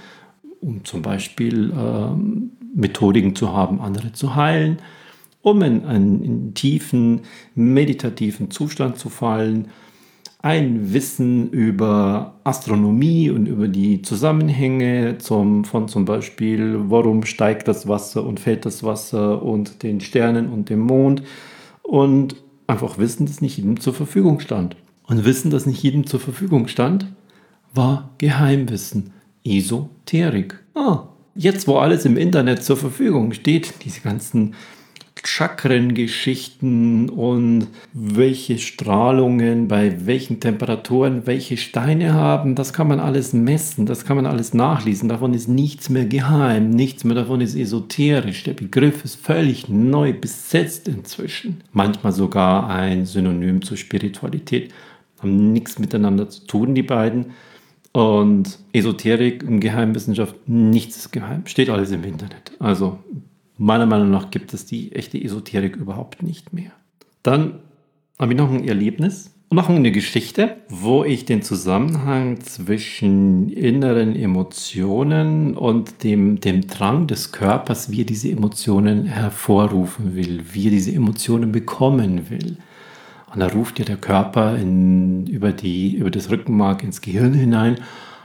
um 0.60 0.84
zum 0.84 1.02
Beispiel 1.02 1.72
ähm, 1.78 2.52
Methodiken 2.75 3.36
zu 3.36 3.54
haben, 3.54 3.80
andere 3.80 4.12
zu 4.12 4.36
heilen, 4.36 4.78
um 5.42 5.62
in 5.62 5.86
einen 5.86 6.24
in 6.24 6.54
tiefen 6.54 7.22
meditativen 7.56 8.50
Zustand 8.52 8.98
zu 8.98 9.10
fallen, 9.10 9.70
ein 10.44 10.94
Wissen 10.94 11.50
über 11.52 12.36
Astronomie 12.44 13.30
und 13.30 13.48
über 13.48 13.70
die 13.70 14.02
Zusammenhänge 14.02 15.18
zum, 15.18 15.64
von 15.64 15.88
zum 15.88 16.04
Beispiel, 16.04 16.76
warum 16.90 17.26
steigt 17.26 17.70
das 17.70 17.88
Wasser 17.88 18.26
und 18.26 18.42
fällt 18.42 18.66
das 18.66 18.84
Wasser 18.84 19.42
und 19.42 19.84
den 19.84 20.02
Sternen 20.02 20.50
und 20.50 20.70
dem 20.70 20.82
Mond 20.82 21.24
und 21.82 22.36
einfach 22.68 22.98
Wissen, 22.98 23.26
das 23.26 23.40
nicht 23.40 23.56
jedem 23.56 23.80
zur 23.80 23.94
Verfügung 23.94 24.42
stand. 24.42 24.76
Und 25.08 25.24
Wissen, 25.24 25.50
das 25.50 25.66
nicht 25.66 25.82
jedem 25.82 26.06
zur 26.06 26.20
Verfügung 26.20 26.68
stand, 26.68 27.08
war 27.74 28.10
Geheimwissen, 28.18 29.12
Esoterik. 29.46 30.62
Ah, 30.76 31.08
jetzt 31.36 31.70
wo 31.70 31.78
alles 31.78 32.04
im 32.04 32.18
Internet 32.18 32.64
zur 32.64 32.76
Verfügung 32.76 33.32
steht, 33.32 33.86
diese 33.86 34.02
ganzen 34.02 34.56
Chakrengeschichten 35.24 37.10
und 37.10 37.68
welche 37.94 38.58
Strahlungen 38.58 39.68
bei 39.68 40.06
welchen 40.06 40.39
Temperaturen 40.39 41.25
welche 41.25 41.58
Steine 41.58 42.13
haben, 42.13 42.56
das 42.56 42.74
kann 42.74 42.89
man 42.89 43.00
alles 43.00 43.32
messen, 43.34 43.86
das 43.86 44.06
kann 44.06 44.18
man 44.18 44.25
alles 44.25 44.53
nachlesen. 44.53 45.10
Davon 45.10 45.34
ist 45.34 45.48
nichts 45.48 45.89
mehr 45.89 46.06
geheim, 46.06 46.70
nichts 46.70 47.03
mehr 47.03 47.15
davon 47.15 47.42
ist 47.42 47.56
esoterisch. 47.56 48.44
Der 48.44 48.53
Begriff 48.53 49.06
ist 49.06 49.15
völlig 49.15 49.70
neu 49.70 50.13
besetzt 50.13 50.88
inzwischen. 50.88 51.62
Manchmal 51.72 52.12
sogar 52.12 52.70
ein 52.70 53.06
Synonym 53.06 53.62
zur 53.62 53.77
Spiritualität. 53.77 54.74
Haben 55.20 55.53
nichts 55.53 55.80
miteinander 55.80 56.30
zu 56.30 56.46
tun, 56.46 56.75
die 56.75 56.84
beiden. 56.84 57.27
Und 57.94 58.60
Esoterik 58.74 59.44
und 59.44 59.60
Geheimwissenschaft, 59.60 60.36
nichts 60.48 60.98
ist 60.98 61.12
geheim. 61.12 61.46
Steht 61.46 61.70
alles 61.70 61.92
im 61.92 62.03
Internet. 62.03 62.51
Also 62.60 63.00
meiner 63.57 63.86
Meinung 63.86 64.12
nach 64.12 64.31
gibt 64.31 64.53
es 64.53 64.65
die 64.65 64.91
echte 64.93 65.22
Esoterik 65.22 65.75
überhaupt 65.75 66.24
nicht 66.24 66.53
mehr. 66.53 66.72
Dann 67.22 67.60
habe 68.19 68.33
ich 68.33 68.38
noch 68.38 68.51
ein 68.51 68.67
Erlebnis 68.67 69.33
und 69.50 69.57
noch 69.57 69.69
eine 69.69 69.91
Geschichte, 69.91 70.57
wo 70.67 71.03
ich 71.03 71.25
den 71.25 71.43
Zusammenhang 71.43 72.39
zwischen 72.41 73.50
inneren 73.50 74.15
Emotionen 74.15 75.55
und 75.55 76.03
dem, 76.03 76.39
dem 76.39 76.67
Drang 76.67 77.05
des 77.05 77.31
Körpers, 77.31 77.91
wie 77.91 78.01
er 78.01 78.05
diese 78.05 78.31
Emotionen 78.31 79.05
hervorrufen 79.05 80.15
will, 80.15 80.43
wie 80.53 80.65
er 80.65 80.72
diese 80.72 80.91
Emotionen 80.91 81.51
bekommen 81.51 82.31
will. 82.31 82.57
Und 83.31 83.39
da 83.39 83.48
ruft 83.48 83.79
ja 83.79 83.86
der 83.86 83.98
Körper 83.98 84.57
in, 84.57 85.27
über, 85.27 85.51
die, 85.51 85.95
über 85.95 86.12
das 86.12 86.29
Rückenmark 86.29 86.83
ins 86.83 87.01
Gehirn 87.01 87.33
hinein 87.33 87.77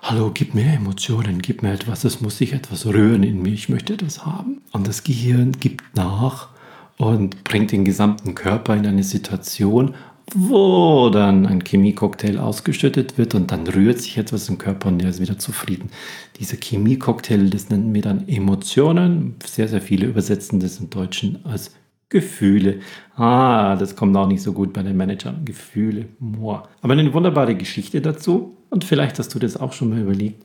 hallo, 0.02 0.31
gib 0.33 0.55
mir 0.55 0.73
Emotionen, 0.73 1.40
gib 1.40 1.62
mir 1.62 1.73
etwas, 1.73 2.05
es 2.05 2.21
muss 2.21 2.38
sich 2.38 2.52
etwas 2.52 2.87
rühren 2.87 3.23
in 3.23 3.43
mir, 3.43 3.52
ich 3.52 3.69
möchte 3.69 3.97
das 3.97 4.25
haben. 4.25 4.62
Und 4.73 4.87
das 4.87 5.05
Gehirn 5.05 5.52
gibt 5.52 5.97
nach 5.97 6.49
und 6.97 7.45
bringt 7.45 7.73
den 7.73 7.85
gesamten 7.85 8.35
Körper 8.35 8.76
in 8.76 8.87
eine 8.87 9.02
Situation, 9.02 9.95
wo 10.35 11.09
dann 11.09 11.47
ein 11.47 11.64
Chemiecocktail 11.64 12.38
ausgeschüttet 12.38 13.17
wird 13.17 13.35
und 13.35 13.50
dann 13.50 13.67
rührt 13.67 14.00
sich 14.00 14.19
etwas 14.19 14.49
im 14.49 14.59
Körper 14.59 14.88
und 14.88 15.02
er 15.02 15.11
ist 15.11 15.21
wieder 15.21 15.38
zufrieden. 15.38 15.90
Dieser 16.38 16.59
Chemiecocktail, 16.59 17.49
das 17.49 17.71
nennen 17.71 17.95
wir 17.95 18.02
dann 18.02 18.28
Emotionen. 18.28 19.37
Sehr, 19.45 19.69
sehr 19.69 19.81
viele 19.81 20.07
übersetzen 20.07 20.61
das 20.61 20.78
im 20.81 20.90
Deutschen 20.90 21.45
als 21.47 21.75
Gefühle. 22.11 22.81
Ah, 23.17 23.76
das 23.76 23.97
kommt 23.97 24.17
auch 24.17 24.28
nicht 24.28 24.43
so 24.43 24.52
gut 24.52 24.73
bei 24.73 24.83
den 24.83 24.97
Managern. 24.97 25.45
Gefühle. 25.45 26.07
Boah. 26.19 26.69
Aber 26.83 26.93
eine 26.93 27.12
wunderbare 27.12 27.55
Geschichte 27.55 28.00
dazu. 28.00 28.58
Und 28.71 28.85
vielleicht 28.85 29.19
hast 29.19 29.35
du 29.35 29.39
das 29.39 29.57
auch 29.57 29.73
schon 29.73 29.91
mal 29.91 30.01
überlegt. 30.01 30.45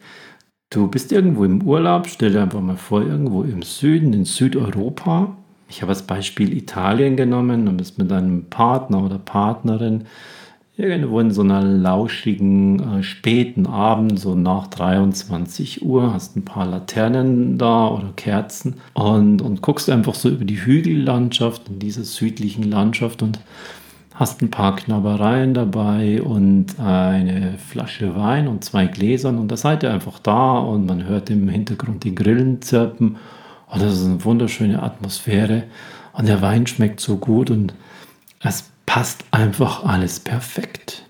Du 0.70 0.88
bist 0.88 1.12
irgendwo 1.12 1.44
im 1.44 1.62
Urlaub, 1.62 2.08
stell 2.08 2.32
dir 2.32 2.42
einfach 2.42 2.62
mal 2.62 2.78
vor, 2.78 3.02
irgendwo 3.04 3.44
im 3.44 3.62
Süden, 3.62 4.14
in 4.14 4.26
Südeuropa. 4.26 5.38
Ich 5.70 5.82
habe 5.82 5.92
als 5.92 6.02
Beispiel 6.02 6.56
Italien 6.56 7.16
genommen 7.16 7.68
und 7.68 7.78
bist 7.78 7.98
mit 7.98 8.10
deinem 8.10 8.46
Partner 8.46 9.04
oder 9.04 9.20
Partnerin 9.20 10.06
irgendwo 10.76 11.20
in 11.20 11.32
so 11.32 11.42
einer 11.42 11.62
lauschigen 11.62 12.80
äh, 12.80 13.04
späten 13.04 13.68
Abend, 13.68 14.20
so 14.20 14.34
nach 14.36 14.68
23 14.68 15.86
Uhr, 15.86 16.14
hast 16.14 16.36
ein 16.36 16.46
paar 16.46 16.66
Laternen 16.66 17.58
da 17.58 17.88
oder 17.90 18.12
Kerzen 18.16 18.76
und, 18.94 19.42
und 19.42 19.62
guckst 19.62 19.90
einfach 19.90 20.16
so 20.16 20.30
über 20.30 20.46
die 20.46 20.66
Hügellandschaft 20.66 21.70
in 21.70 21.80
dieser 21.80 22.04
südlichen 22.04 22.64
Landschaft 22.64 23.22
und 23.22 23.40
hast 24.16 24.42
ein 24.42 24.52
paar 24.52 24.76
Knabbereien 24.76 25.54
dabei 25.54 26.22
und 26.22 26.80
eine 26.80 27.58
Flasche 27.58 28.16
Wein 28.16 28.48
und 28.48 28.64
zwei 28.64 28.86
Gläsern 28.86 29.40
und 29.40 29.48
da 29.48 29.58
seid 29.58 29.84
ihr 29.84 29.92
einfach 29.92 30.20
da 30.20 30.58
und 30.60 30.86
man 30.86 31.06
hört 31.06 31.30
im 31.30 31.50
Hintergrund 31.50 32.04
die 32.04 32.16
Grillen 32.16 32.62
zirpen 32.62 33.18
und 33.68 33.82
das 33.82 33.94
ist 33.94 34.06
eine 34.06 34.24
wunderschöne 34.24 34.84
Atmosphäre 34.84 35.64
und 36.14 36.28
der 36.28 36.42
Wein 36.42 36.68
schmeckt 36.68 37.00
so 37.00 37.18
gut 37.18 37.50
und 37.50 37.74
es 38.42 38.70
passt 38.86 39.24
einfach 39.32 39.84
alles 39.84 40.20
perfekt. 40.20 41.04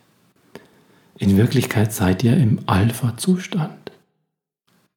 In 1.17 1.37
Wirklichkeit 1.37 1.93
seid 1.93 2.23
ihr 2.23 2.37
im 2.37 2.59
Alpha-Zustand. 2.65 3.91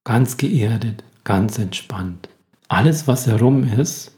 Ganz 0.04 0.36
geerdet, 0.36 1.02
ganz 1.24 1.58
entspannt. 1.58 2.28
Alles, 2.68 3.06
was 3.06 3.26
herum 3.26 3.64
ist, 3.64 4.12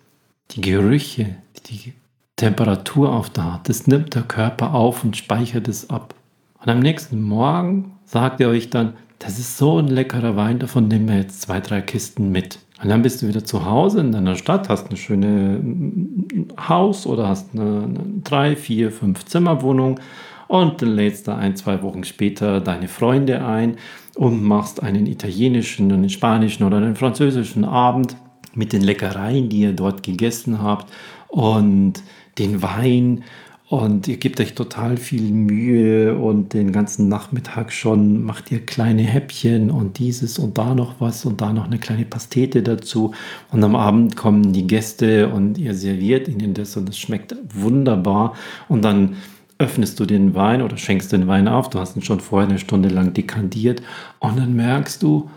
die 0.50 0.60
Gerüche, 0.60 1.36
die 1.66 1.94
Temperatur 2.38 3.12
auf 3.12 3.30
der 3.30 3.52
Haut, 3.54 3.68
das 3.68 3.86
nimmt 3.86 4.14
der 4.14 4.22
Körper 4.22 4.72
auf 4.72 5.04
und 5.04 5.16
speichert 5.16 5.68
es 5.68 5.90
ab. 5.90 6.14
Und 6.60 6.70
am 6.70 6.80
nächsten 6.80 7.20
Morgen 7.20 7.92
sagt 8.04 8.40
ihr 8.40 8.48
euch 8.48 8.70
dann, 8.70 8.94
das 9.18 9.38
ist 9.38 9.58
so 9.58 9.78
ein 9.78 9.88
leckerer 9.88 10.36
Wein, 10.36 10.60
davon 10.60 10.88
nehmen 10.88 11.08
wir 11.08 11.16
jetzt 11.16 11.42
zwei, 11.42 11.60
drei 11.60 11.80
Kisten 11.80 12.30
mit. 12.30 12.60
Und 12.80 12.90
dann 12.90 13.02
bist 13.02 13.20
du 13.20 13.28
wieder 13.28 13.44
zu 13.44 13.64
Hause 13.64 14.00
in 14.00 14.12
deiner 14.12 14.36
Stadt, 14.36 14.68
hast 14.68 14.86
eine 14.86 14.96
schöne 14.96 15.58
mm, 15.58 16.48
Haus 16.68 17.06
oder 17.06 17.28
hast 17.28 17.52
eine, 17.54 17.82
eine 17.82 18.04
drei, 18.22 18.54
vier, 18.54 18.92
fünf 18.92 19.24
Zimmerwohnung 19.24 19.98
und 20.46 20.80
dann 20.80 20.94
lädst 20.94 21.26
du 21.26 21.34
ein, 21.34 21.56
zwei 21.56 21.82
Wochen 21.82 22.04
später 22.04 22.60
deine 22.60 22.86
Freunde 22.86 23.44
ein 23.44 23.76
und 24.14 24.44
machst 24.44 24.80
einen 24.80 25.06
italienischen, 25.06 25.90
einen 25.90 26.08
spanischen 26.08 26.64
oder 26.64 26.76
einen 26.76 26.94
französischen 26.94 27.64
Abend 27.64 28.16
mit 28.54 28.72
den 28.72 28.82
Leckereien, 28.82 29.48
die 29.48 29.60
ihr 29.60 29.72
dort 29.72 30.04
gegessen 30.04 30.62
habt 30.62 30.92
und 31.28 32.02
den 32.38 32.62
Wein 32.62 33.24
und 33.68 34.08
ihr 34.08 34.16
gebt 34.16 34.40
euch 34.40 34.54
total 34.54 34.96
viel 34.96 35.30
Mühe 35.30 36.16
und 36.16 36.54
den 36.54 36.72
ganzen 36.72 37.08
Nachmittag 37.08 37.70
schon 37.70 38.24
macht 38.24 38.50
ihr 38.50 38.64
kleine 38.64 39.02
Häppchen 39.02 39.70
und 39.70 39.98
dieses 39.98 40.38
und 40.38 40.56
da 40.56 40.74
noch 40.74 40.94
was 41.00 41.26
und 41.26 41.42
da 41.42 41.52
noch 41.52 41.66
eine 41.66 41.78
kleine 41.78 42.06
Pastete 42.06 42.62
dazu. 42.62 43.12
Und 43.52 43.62
am 43.62 43.76
Abend 43.76 44.16
kommen 44.16 44.54
die 44.54 44.66
Gäste 44.66 45.28
und 45.28 45.58
ihr 45.58 45.74
serviert 45.74 46.28
ihnen 46.28 46.54
das 46.54 46.78
und 46.78 46.88
es 46.88 46.98
schmeckt 46.98 47.34
wunderbar. 47.52 48.34
Und 48.68 48.86
dann 48.86 49.16
öffnest 49.58 50.00
du 50.00 50.06
den 50.06 50.34
Wein 50.34 50.62
oder 50.62 50.78
schenkst 50.78 51.12
den 51.12 51.26
Wein 51.26 51.46
auf. 51.46 51.68
Du 51.68 51.78
hast 51.78 51.94
ihn 51.94 52.02
schon 52.02 52.20
vorher 52.20 52.48
eine 52.48 52.58
Stunde 52.58 52.88
lang 52.88 53.12
dekantiert 53.12 53.82
und 54.18 54.38
dann 54.38 54.56
merkst 54.56 55.02
du, 55.02 55.28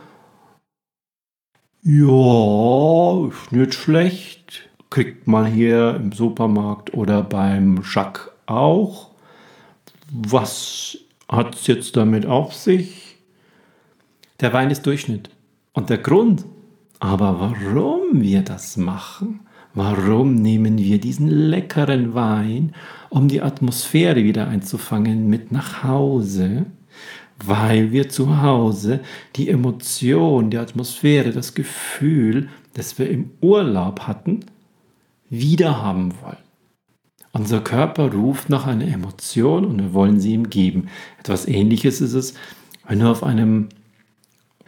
ja, 1.83 3.27
ist 3.27 3.51
nicht 3.51 3.73
schlecht 3.73 4.70
kriegt 4.91 5.25
man 5.25 5.45
hier 5.47 5.95
im 5.95 6.11
Supermarkt 6.11 6.93
oder 6.93 7.23
beim 7.23 7.81
Jacques 7.81 8.29
auch. 8.45 9.09
Was 10.11 10.97
hat 11.27 11.55
es 11.55 11.65
jetzt 11.65 11.95
damit 11.95 12.25
auf 12.25 12.53
sich? 12.53 13.17
Der 14.41 14.53
Wein 14.53 14.69
ist 14.69 14.85
Durchschnitt. 14.85 15.29
Und 15.73 15.89
der 15.89 15.97
Grund, 15.97 16.45
aber 16.99 17.39
warum 17.39 18.21
wir 18.21 18.41
das 18.41 18.75
machen, 18.75 19.39
warum 19.73 20.35
nehmen 20.35 20.77
wir 20.77 20.99
diesen 20.99 21.29
leckeren 21.29 22.13
Wein, 22.13 22.75
um 23.09 23.29
die 23.29 23.41
Atmosphäre 23.41 24.23
wieder 24.25 24.49
einzufangen, 24.49 25.29
mit 25.29 25.53
nach 25.53 25.83
Hause? 25.83 26.65
Weil 27.43 27.93
wir 27.93 28.09
zu 28.09 28.41
Hause 28.41 28.99
die 29.37 29.49
Emotion, 29.49 30.49
die 30.49 30.57
Atmosphäre, 30.57 31.31
das 31.31 31.53
Gefühl, 31.53 32.49
das 32.73 32.99
wir 32.99 33.09
im 33.09 33.31
Urlaub 33.39 34.01
hatten, 34.01 34.41
wieder 35.31 35.81
haben 35.81 36.13
wollen. 36.21 36.37
Unser 37.31 37.61
Körper 37.61 38.11
ruft 38.11 38.49
nach 38.49 38.67
einer 38.67 38.87
Emotion 38.87 39.65
und 39.65 39.79
wir 39.79 39.93
wollen 39.93 40.19
sie 40.19 40.33
ihm 40.33 40.49
geben. 40.49 40.89
Etwas 41.19 41.47
ähnliches 41.47 42.01
ist 42.01 42.13
es, 42.13 42.33
wenn 42.87 42.99
du 42.99 43.09
auf 43.09 43.23
einem 43.23 43.69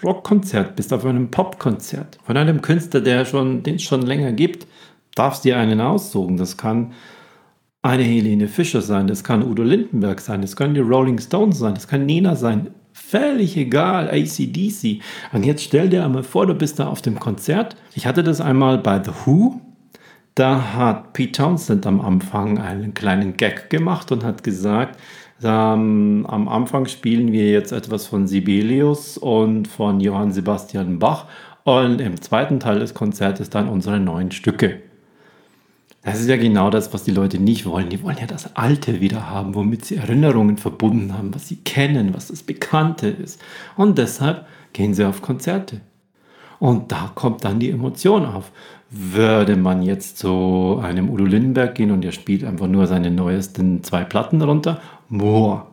Rockkonzert 0.02 0.76
bist, 0.76 0.94
auf 0.94 1.06
einem 1.06 1.30
Popkonzert 1.30 2.18
von 2.24 2.38
einem 2.38 2.62
Künstler, 2.62 3.02
der 3.02 3.26
schon, 3.26 3.64
den 3.64 3.76
es 3.76 3.84
schon 3.84 4.02
länger 4.02 4.32
gibt, 4.32 4.66
darfst 5.14 5.44
dir 5.44 5.58
einen 5.58 5.82
aussuchen. 5.82 6.38
Das 6.38 6.56
kann 6.56 6.94
eine 7.82 8.04
Helene 8.04 8.48
Fischer 8.48 8.82
sein, 8.82 9.08
das 9.08 9.26
kann 9.26 9.44
Udo 9.44 9.64
Lindenberg 9.64 10.22
sein, 10.22 10.42
das 10.42 10.56
können 10.56 10.74
die 10.74 10.80
Rolling 10.80 11.20
Stones 11.20 11.60
sein, 11.60 11.74
das 11.74 11.90
kann 11.90 12.06
Nina 12.06 12.36
sein. 12.36 12.70
Völlig 12.94 13.58
egal, 13.58 14.10
ACDC. 14.10 15.02
Und 15.34 15.44
jetzt 15.46 15.64
stell 15.64 15.90
dir 15.90 16.06
einmal 16.06 16.24
vor, 16.24 16.46
du 16.48 16.54
bist 16.54 16.80
da 16.80 16.88
auf 16.88 17.02
dem 17.02 17.20
Konzert. 17.20 17.76
Ich 17.94 18.06
hatte 18.06 18.24
das 18.24 18.40
einmal 18.40 18.78
bei 18.78 19.04
The 19.04 19.12
Who, 19.26 19.60
da 20.36 20.74
hat 20.74 21.14
Pete 21.14 21.32
Townsend 21.32 21.86
am 21.86 22.02
Anfang 22.02 22.58
einen 22.58 22.94
kleinen 22.94 23.38
Gag 23.38 23.70
gemacht 23.70 24.12
und 24.12 24.24
hat 24.24 24.44
gesagt, 24.44 25.00
ähm, 25.44 26.26
am 26.28 26.48
Anfang 26.48 26.88
spielen 26.88 27.32
wir 27.32 27.50
jetzt 27.50 27.72
etwas 27.72 28.08
von 28.08 28.28
Sibelius 28.28 29.18
und 29.18 29.68
von 29.68 30.00
Johann 30.00 30.32
Sebastian 30.32 31.00
Bach 31.00 31.28
und 31.64 32.02
im 32.02 32.20
zweiten 32.22 32.60
Teil 32.60 32.80
des 32.80 32.94
Konzertes 32.94 33.50
dann 33.50 33.70
unsere 33.70 34.00
neuen 34.00 34.32
Stücke. 34.32 34.82
Das 36.02 36.20
ist 36.20 36.28
ja 36.28 36.36
genau 36.36 36.70
das, 36.70 36.94
was 36.94 37.04
die 37.04 37.12
Leute 37.12 37.40
nicht 37.40 37.66
wollen. 37.66 37.90
Die 37.90 38.04
wollen 38.04 38.18
ja 38.20 38.28
das 38.28 38.58
Alte 38.58 39.00
wieder 39.00 39.30
haben, 39.30 39.56
womit 39.56 39.86
sie 39.86 39.96
Erinnerungen 39.96 40.58
verbunden 40.58 41.18
haben, 41.18 41.34
was 41.34 41.48
sie 41.48 41.56
kennen, 41.58 42.14
was 42.14 42.28
das 42.28 42.44
Bekannte 42.44 43.08
ist. 43.08 43.42
Und 43.78 43.98
deshalb 43.98 44.46
gehen 44.74 44.94
sie 44.94 45.06
auf 45.06 45.22
Konzerte. 45.22 45.80
Und 46.60 46.92
da 46.92 47.12
kommt 47.16 47.44
dann 47.44 47.60
die 47.60 47.72
Emotion 47.72 48.26
auf. 48.26 48.52
Würde 48.90 49.56
man 49.56 49.82
jetzt 49.82 50.18
zu 50.18 50.80
einem 50.82 51.10
Udo 51.10 51.26
Lindenberg 51.26 51.76
gehen 51.76 51.92
und 51.92 52.06
er 52.06 52.12
spielt 52.12 52.44
einfach 52.44 52.68
nur 52.68 52.88
seine 52.88 53.12
neuesten 53.12 53.84
zwei 53.84 54.04
Platten 54.04 54.42
runter, 54.42 54.82
boah, 55.10 55.68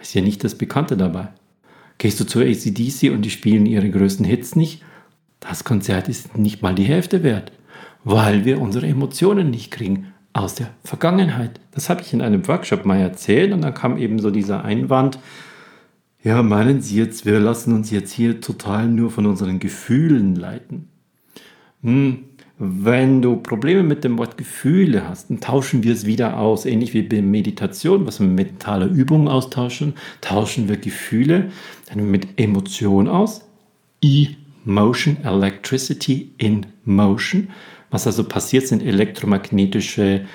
ist 0.00 0.14
ja 0.14 0.22
nicht 0.22 0.42
das 0.42 0.56
Bekannte 0.56 0.96
dabei. 0.96 1.28
Gehst 1.98 2.18
du 2.20 2.24
zu 2.24 2.40
ACDC 2.40 3.12
und 3.12 3.22
die 3.22 3.30
spielen 3.30 3.66
ihre 3.66 3.90
größten 3.90 4.24
Hits 4.24 4.56
nicht, 4.56 4.82
das 5.40 5.62
Konzert 5.62 6.08
ist 6.08 6.36
nicht 6.36 6.62
mal 6.62 6.74
die 6.74 6.84
Hälfte 6.84 7.22
wert 7.22 7.52
weil 8.04 8.44
wir 8.44 8.60
unsere 8.60 8.86
Emotionen 8.86 9.50
nicht 9.50 9.70
kriegen 9.70 10.12
aus 10.32 10.54
der 10.54 10.68
Vergangenheit. 10.84 11.60
Das 11.72 11.90
habe 11.90 12.02
ich 12.02 12.12
in 12.12 12.22
einem 12.22 12.46
Workshop 12.46 12.84
mal 12.84 12.98
erzählt 12.98 13.52
und 13.52 13.62
dann 13.62 13.74
kam 13.74 13.98
eben 13.98 14.18
so 14.18 14.30
dieser 14.30 14.64
Einwand, 14.64 15.18
ja, 16.22 16.42
meinen 16.42 16.80
Sie 16.80 16.96
jetzt, 16.96 17.26
wir 17.26 17.38
lassen 17.40 17.72
uns 17.72 17.90
jetzt 17.90 18.12
hier 18.12 18.40
total 18.40 18.88
nur 18.88 19.10
von 19.10 19.26
unseren 19.26 19.58
Gefühlen 19.58 20.34
leiten. 20.34 20.88
Hm, 21.82 22.24
wenn 22.58 23.22
du 23.22 23.36
Probleme 23.36 23.84
mit 23.84 24.02
dem 24.02 24.18
Wort 24.18 24.36
Gefühle 24.36 25.08
hast, 25.08 25.30
dann 25.30 25.38
tauschen 25.38 25.84
wir 25.84 25.92
es 25.92 26.06
wieder 26.06 26.38
aus. 26.38 26.66
Ähnlich 26.66 26.92
wie 26.92 27.02
bei 27.02 27.22
Meditation, 27.22 28.04
was 28.04 28.18
wir 28.18 28.26
mit 28.26 28.50
mentaler 28.50 28.86
Übung 28.86 29.28
austauschen, 29.28 29.94
tauschen 30.20 30.68
wir 30.68 30.76
Gefühle 30.76 31.52
dann 31.88 32.10
mit 32.10 32.26
Emotion 32.36 33.06
aus. 33.06 33.44
Emotion, 34.02 35.18
Electricity 35.22 36.32
in 36.38 36.66
Motion. 36.84 37.48
Was 37.90 38.08
also 38.08 38.24
passiert, 38.24 38.66
sind 38.66 38.82
elektromagnetische 38.82 40.26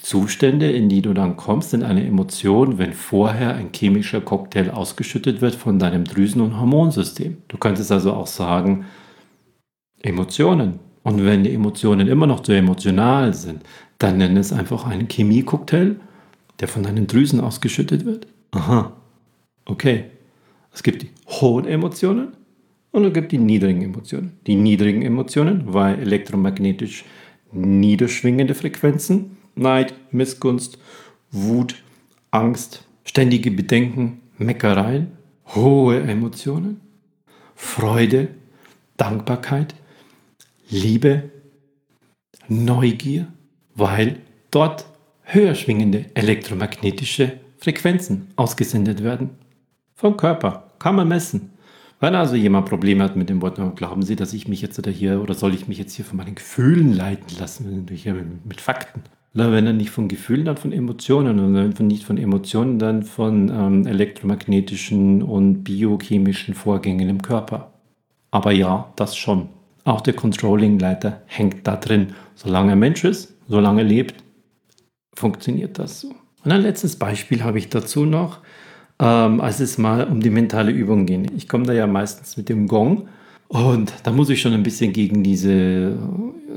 Zustände, 0.00 0.70
in 0.70 0.88
die 0.88 1.02
du 1.02 1.12
dann 1.12 1.36
kommst, 1.36 1.74
in 1.74 1.82
eine 1.82 2.06
Emotion, 2.06 2.78
wenn 2.78 2.92
vorher 2.92 3.54
ein 3.54 3.70
chemischer 3.74 4.20
Cocktail 4.20 4.70
ausgeschüttet 4.70 5.40
wird 5.40 5.54
von 5.54 5.78
deinem 5.78 6.04
Drüsen- 6.04 6.40
und 6.40 6.58
Hormonsystem. 6.58 7.38
Du 7.48 7.58
könntest 7.58 7.92
also 7.92 8.12
auch 8.12 8.26
sagen, 8.26 8.86
Emotionen. 10.00 10.78
Und 11.02 11.24
wenn 11.24 11.44
die 11.44 11.52
Emotionen 11.52 12.08
immer 12.08 12.26
noch 12.26 12.40
zu 12.40 12.52
emotional 12.52 13.34
sind, 13.34 13.62
dann 13.98 14.18
nenne 14.18 14.40
es 14.40 14.52
einfach 14.52 14.86
einen 14.86 15.08
Chemie-Cocktail, 15.08 15.96
der 16.60 16.68
von 16.68 16.82
deinen 16.82 17.06
Drüsen 17.06 17.40
ausgeschüttet 17.40 18.04
wird. 18.04 18.26
Aha, 18.52 18.92
okay. 19.64 20.04
Es 20.72 20.82
gibt 20.82 21.02
die 21.02 21.10
hohen 21.26 21.66
Emotionen 21.66 22.28
und 22.92 23.04
es 23.04 23.12
gibt 23.12 23.32
die 23.32 23.38
niedrigen 23.38 23.82
Emotionen. 23.82 24.38
Die 24.46 24.54
niedrigen 24.56 25.02
Emotionen, 25.02 25.74
weil 25.74 25.98
elektromagnetisch 25.98 27.04
niederschwingende 27.52 28.54
Frequenzen, 28.54 29.36
Neid, 29.54 29.94
Missgunst, 30.12 30.78
Wut, 31.30 31.82
Angst, 32.30 32.84
ständige 33.04 33.50
Bedenken, 33.50 34.20
Meckereien, 34.38 35.12
hohe 35.54 36.00
Emotionen, 36.00 36.80
Freude, 37.54 38.28
Dankbarkeit, 38.96 39.74
Liebe, 40.68 41.30
Neugier, 42.48 43.28
weil 43.74 44.20
dort 44.50 44.86
höher 45.22 45.54
schwingende 45.54 46.06
elektromagnetische 46.14 47.38
Frequenzen 47.58 48.28
ausgesendet 48.36 49.02
werden. 49.02 49.30
Vom 49.94 50.16
Körper 50.16 50.72
kann 50.78 50.96
man 50.96 51.08
messen. 51.08 51.50
Wenn 52.00 52.16
also 52.16 52.34
jemand 52.34 52.68
Probleme 52.68 53.04
hat 53.04 53.14
mit 53.14 53.28
dem 53.28 53.40
Wort, 53.40 53.60
glauben 53.76 54.02
Sie, 54.02 54.16
dass 54.16 54.32
ich 54.32 54.48
mich 54.48 54.60
jetzt 54.60 54.78
oder 54.78 54.90
hier 54.90 55.22
oder 55.22 55.34
soll 55.34 55.54
ich 55.54 55.68
mich 55.68 55.78
jetzt 55.78 55.94
hier 55.94 56.04
von 56.04 56.16
meinen 56.16 56.34
Gefühlen 56.34 56.92
leiten 56.92 57.38
lassen, 57.38 57.86
mit 58.44 58.60
Fakten? 58.60 59.02
Wenn 59.34 59.66
er 59.66 59.72
nicht 59.72 59.90
von 59.90 60.08
Gefühlen, 60.08 60.44
dann 60.44 60.58
von 60.58 60.72
Emotionen 60.72 61.40
und 61.40 61.78
wenn 61.78 61.86
nicht 61.86 62.04
von 62.04 62.18
Emotionen, 62.18 62.78
dann 62.78 63.02
von 63.02 63.48
ähm, 63.48 63.86
elektromagnetischen 63.86 65.22
und 65.22 65.64
biochemischen 65.64 66.54
Vorgängen 66.54 67.08
im 67.08 67.22
Körper. 67.22 67.72
Aber 68.30 68.52
ja, 68.52 68.92
das 68.96 69.16
schon. 69.16 69.48
Auch 69.84 70.02
der 70.02 70.14
Controlling-Leiter 70.14 71.22
hängt 71.26 71.66
da 71.66 71.76
drin. 71.76 72.14
Solange 72.34 72.72
er 72.72 72.76
Mensch 72.76 73.04
ist, 73.04 73.34
solange 73.48 73.80
er 73.80 73.88
lebt, 73.88 74.22
funktioniert 75.14 75.78
das 75.78 76.00
so. 76.00 76.14
Und 76.44 76.52
ein 76.52 76.60
letztes 76.60 76.96
Beispiel 76.96 77.42
habe 77.42 77.58
ich 77.58 77.68
dazu 77.68 78.04
noch 78.04 78.40
ähm, 79.02 79.40
als 79.40 79.60
es 79.60 79.78
mal 79.78 80.04
um 80.04 80.20
die 80.20 80.30
mentale 80.30 80.70
Übung 80.70 81.06
ging. 81.06 81.30
Ich 81.36 81.48
komme 81.48 81.66
da 81.66 81.72
ja 81.72 81.86
meistens 81.86 82.36
mit 82.36 82.48
dem 82.48 82.68
Gong 82.68 83.08
und 83.52 83.92
da 84.02 84.12
muss 84.12 84.30
ich 84.30 84.40
schon 84.40 84.54
ein 84.54 84.62
bisschen 84.62 84.94
gegen 84.94 85.22
diese 85.22 85.98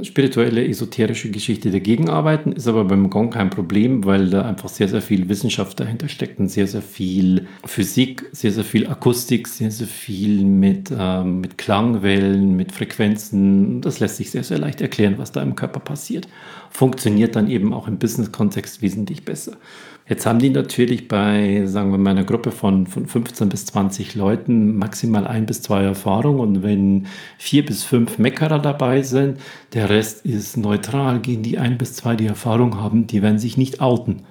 spirituelle, 0.02 0.66
esoterische 0.66 1.30
Geschichte 1.30 1.70
dagegen 1.70 2.08
arbeiten, 2.10 2.54
ist 2.54 2.70
aber 2.70 2.86
beim 2.86 3.10
Gong 3.10 3.32
kein 3.32 3.50
Problem, 3.50 4.06
weil 4.06 4.30
da 4.30 4.44
einfach 4.44 4.70
sehr, 4.70 4.88
sehr 4.88 5.02
viel 5.02 5.28
Wissenschaft 5.28 5.78
dahinter 5.78 6.08
steckt 6.08 6.40
und 6.40 6.48
sehr, 6.48 6.68
sehr 6.68 6.82
viel 6.82 7.48
Physik, 7.66 8.26
sehr, 8.32 8.54
sehr 8.54 8.64
viel 8.64 8.88
Akustik, 8.88 9.50
sehr, 9.50 9.72
sehr 9.72 9.88
viel 9.88 10.46
mit, 10.46 10.90
ähm, 10.98 11.42
mit 11.42 11.58
Klangwellen, 11.58 12.56
mit 12.56 12.72
Frequenzen. 12.72 13.82
Das 13.82 14.00
lässt 14.00 14.16
sich 14.16 14.32
sehr, 14.32 14.44
sehr 14.44 14.60
leicht 14.60 14.80
erklären, 14.80 15.16
was 15.18 15.34
da 15.34 15.42
im 15.42 15.58
Körper 15.58 15.82
passiert. 15.82 16.30
Funktioniert 16.70 17.36
dann 17.36 17.50
eben 17.50 17.74
auch 17.74 17.90
im 17.90 17.98
Business-Kontext 17.98 18.82
wesentlich 18.82 19.26
besser. 19.26 19.58
Jetzt 20.08 20.28
haben 20.28 20.38
die 20.38 20.52
natürlich 20.52 21.08
bei, 21.08 21.64
sagen 21.66 21.92
wir 21.92 21.98
mal, 21.98 22.12
einer 22.12 22.26
Gruppe 22.26 22.52
von, 22.52 22.86
von 22.86 23.08
15 23.08 23.50
bis 23.50 23.66
20 23.66 24.14
Leuten 24.14 24.78
maximal 24.78 25.26
ein 25.26 25.48
bis 25.48 25.64
zwei 25.64 25.84
Erfahrungen 25.84 26.40
und 26.40 26.64
wenn 26.64 27.08
vier 27.40 27.66
bis 27.66 27.84
fünf 27.84 28.20
Meckerer 28.20 28.60
dabei 28.60 29.02
sind, 29.02 29.40
der 29.74 29.90
Rest 29.90 30.24
ist 30.24 30.58
neutral, 30.58 31.22
gehen 31.22 31.42
die 31.42 31.58
ein 31.58 31.80
bis 31.80 31.94
zwei, 31.94 32.16
die 32.16 32.28
Erfahrung 32.28 32.80
haben, 32.80 33.08
die 33.08 33.24
werden 33.24 33.40
sich 33.40 33.58
nicht 33.58 33.82
outen. 33.82 34.22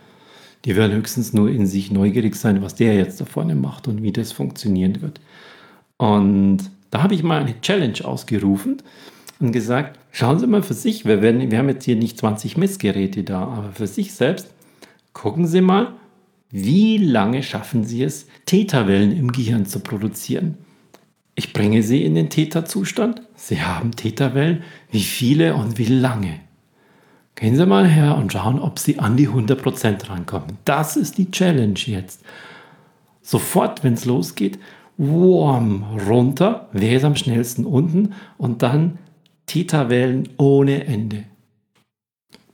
Die 0.64 0.76
werden 0.76 0.96
höchstens 0.96 1.32
nur 1.32 1.50
in 1.50 1.66
sich 1.66 1.90
neugierig 1.90 2.36
sein, 2.36 2.62
was 2.62 2.76
der 2.76 2.94
jetzt 2.94 3.20
da 3.20 3.24
vorne 3.24 3.56
macht 3.56 3.88
und 3.88 4.00
wie 4.00 4.12
das 4.12 4.30
funktionieren 4.30 5.02
wird. 5.02 5.20
Und 5.96 6.70
da 6.92 7.02
habe 7.02 7.14
ich 7.14 7.24
mal 7.24 7.40
eine 7.40 7.60
Challenge 7.60 8.04
ausgerufen 8.04 8.76
und 9.40 9.50
gesagt, 9.50 9.98
schauen 10.12 10.38
Sie 10.38 10.46
mal 10.46 10.62
für 10.62 10.74
sich, 10.74 11.04
wir, 11.04 11.20
werden, 11.20 11.50
wir 11.50 11.58
haben 11.58 11.68
jetzt 11.68 11.84
hier 11.84 11.96
nicht 11.96 12.16
20 12.18 12.56
Messgeräte 12.56 13.24
da, 13.24 13.42
aber 13.42 13.72
für 13.72 13.88
sich 13.88 14.14
selbst, 14.14 14.53
Gucken 15.14 15.46
Sie 15.46 15.62
mal, 15.62 15.94
wie 16.50 16.98
lange 16.98 17.42
schaffen 17.42 17.84
Sie 17.84 18.02
es, 18.02 18.26
Täterwellen 18.44 19.16
im 19.16 19.32
Gehirn 19.32 19.64
zu 19.64 19.80
produzieren? 19.80 20.58
Ich 21.34 21.52
bringe 21.52 21.82
Sie 21.82 22.04
in 22.04 22.14
den 22.14 22.30
Täterzustand. 22.30 23.22
Sie 23.34 23.62
haben 23.62 23.92
Täterwellen. 23.92 24.62
Wie 24.90 25.02
viele 25.02 25.54
und 25.54 25.78
wie 25.78 25.86
lange? 25.86 26.40
Gehen 27.34 27.56
Sie 27.56 27.66
mal 27.66 27.88
her 27.88 28.16
und 28.16 28.32
schauen, 28.32 28.60
ob 28.60 28.78
Sie 28.78 28.98
an 28.98 29.16
die 29.16 29.28
100% 29.28 30.08
rankommen. 30.08 30.58
Das 30.64 30.96
ist 30.96 31.18
die 31.18 31.30
Challenge 31.30 31.80
jetzt. 31.86 32.24
Sofort, 33.22 33.82
wenn 33.82 33.94
es 33.94 34.04
losgeht, 34.04 34.58
warm 34.96 35.82
runter, 36.06 36.68
wer 36.72 36.96
ist 36.96 37.04
am 37.04 37.16
schnellsten 37.16 37.64
unten 37.64 38.14
und 38.38 38.62
dann 38.62 38.98
Täterwellen 39.46 40.28
ohne 40.36 40.84
Ende. 40.84 41.24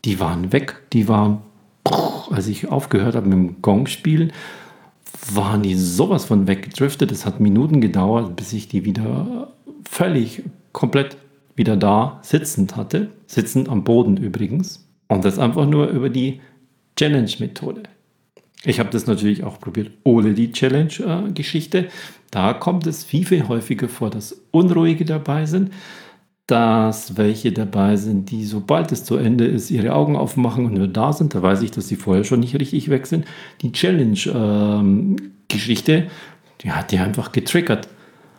Die 0.07 0.18
waren 0.20 0.53
weg, 0.53 0.83
die 0.92 1.09
waren 1.09 1.42
als 1.84 2.46
ich 2.46 2.68
aufgehört 2.68 3.14
habe 3.14 3.28
mit 3.28 3.38
dem 3.38 3.62
Gong-Spielen, 3.62 4.32
waren 5.32 5.62
die 5.62 5.74
sowas 5.74 6.24
von 6.24 6.46
weggedriftet. 6.46 7.12
Es 7.12 7.26
hat 7.26 7.40
Minuten 7.40 7.80
gedauert, 7.80 8.36
bis 8.36 8.52
ich 8.52 8.68
die 8.68 8.84
wieder 8.84 9.52
völlig 9.88 10.42
komplett 10.72 11.16
wieder 11.56 11.76
da 11.76 12.20
sitzend 12.22 12.76
hatte. 12.76 13.10
Sitzend 13.26 13.68
am 13.68 13.84
Boden 13.84 14.16
übrigens. 14.16 14.88
Und 15.08 15.24
das 15.24 15.38
einfach 15.38 15.66
nur 15.66 15.88
über 15.88 16.08
die 16.08 16.40
Challenge-Methode. 16.96 17.82
Ich 18.64 18.78
habe 18.78 18.90
das 18.90 19.06
natürlich 19.06 19.42
auch 19.42 19.58
probiert 19.58 19.90
ohne 20.04 20.34
die 20.34 20.52
Challenge-Geschichte. 20.52 21.88
Da 22.30 22.52
kommt 22.52 22.86
es 22.86 23.04
viel, 23.04 23.26
viel 23.26 23.48
häufiger 23.48 23.88
vor, 23.88 24.10
dass 24.10 24.40
Unruhige 24.50 25.04
dabei 25.04 25.46
sind 25.46 25.70
dass 26.50 27.16
welche 27.16 27.52
dabei 27.52 27.96
sind, 27.96 28.30
die 28.30 28.44
sobald 28.44 28.92
es 28.92 29.04
zu 29.04 29.16
Ende 29.16 29.46
ist, 29.46 29.70
ihre 29.70 29.94
Augen 29.94 30.16
aufmachen 30.16 30.66
und 30.66 30.74
nur 30.74 30.88
da 30.88 31.12
sind. 31.12 31.34
Da 31.34 31.42
weiß 31.42 31.62
ich, 31.62 31.70
dass 31.70 31.88
sie 31.88 31.96
vorher 31.96 32.24
schon 32.24 32.40
nicht 32.40 32.58
richtig 32.58 32.90
weg 32.90 33.06
sind. 33.06 33.24
Die 33.62 33.72
Challenge-Geschichte, 33.72 35.92
ähm, 35.92 36.08
die 36.62 36.72
hat 36.72 36.92
die 36.92 36.98
einfach 36.98 37.32
getriggert. 37.32 37.88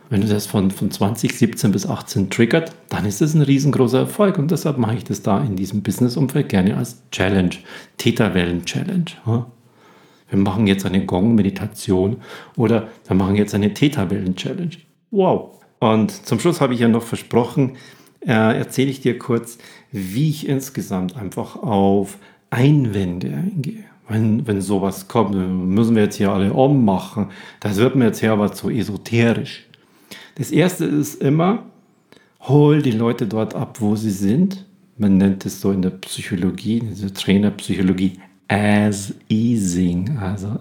Wenn 0.10 0.22
du 0.22 0.28
das 0.28 0.46
von, 0.46 0.70
von 0.72 0.92
2017 0.92 1.72
bis 1.72 1.88
18 1.88 2.30
triggert, 2.30 2.74
dann 2.90 3.06
ist 3.06 3.22
das 3.22 3.34
ein 3.34 3.42
riesengroßer 3.42 4.00
Erfolg. 4.00 4.38
Und 4.38 4.52
deshalb 4.52 4.78
mache 4.78 4.96
ich 4.96 5.06
das 5.06 5.22
da 5.22 5.42
in 5.42 5.56
diesem 5.56 5.84
Business-Umfeld 5.84 6.50
gerne 6.50 6.76
als 6.76 7.02
Challenge, 7.12 7.52
Täterwellen-Challenge. 7.98 9.06
Wir 9.26 10.38
machen 10.38 10.68
jetzt 10.68 10.86
eine 10.86 11.06
Gong-Meditation 11.06 12.18
oder 12.58 12.90
wir 13.08 13.16
machen 13.16 13.38
jetzt 13.38 13.56
eine 13.56 13.74
Täterwellen-Challenge. 13.74 14.72
Wow. 15.12 15.62
Und 15.80 16.12
zum 16.12 16.40
Schluss 16.40 16.60
habe 16.62 16.74
ich 16.74 16.82
ja 16.82 16.90
noch 16.90 17.04
versprochen, 17.04 17.78
äh, 18.26 18.58
erzähle 18.58 18.92
ich 18.92 19.02
dir 19.02 19.18
kurz, 19.18 19.58
wie 19.92 20.30
ich 20.30 20.48
insgesamt 20.48 21.16
einfach 21.16 21.56
auf 21.56 22.18
Einwände 22.50 23.28
eingehe. 23.28 23.84
Wenn, 24.08 24.46
wenn 24.46 24.62
sowas 24.62 25.08
kommt, 25.08 25.36
müssen 25.36 25.96
wir 25.96 26.04
jetzt 26.04 26.16
hier 26.16 26.32
alle 26.32 26.52
ummachen. 26.54 27.28
Das 27.62 27.78
wird 27.78 27.96
mir 27.96 28.06
jetzt 28.06 28.20
hier 28.20 28.34
aber 28.34 28.52
zu 28.52 28.70
esoterisch. 28.70 29.66
Das 30.36 30.52
erste 30.52 30.86
ist 30.86 31.22
immer, 31.22 31.64
hol 32.42 32.82
die 32.82 32.92
Leute 32.92 33.26
dort 33.28 33.56
ab, 33.56 33.78
wo 33.80 33.96
sie 33.96 34.12
sind, 34.12 34.66
Man 35.02 35.18
nennt 35.18 35.46
es 35.48 35.62
so 35.62 35.72
in 35.72 35.82
der 35.82 35.90
Psychologie, 35.90 36.78
in 36.78 36.96
der 36.96 37.12
Trainerpsychologie, 37.12 38.20
as 38.48 39.16
easing. 39.30 40.16
Also 40.20 40.60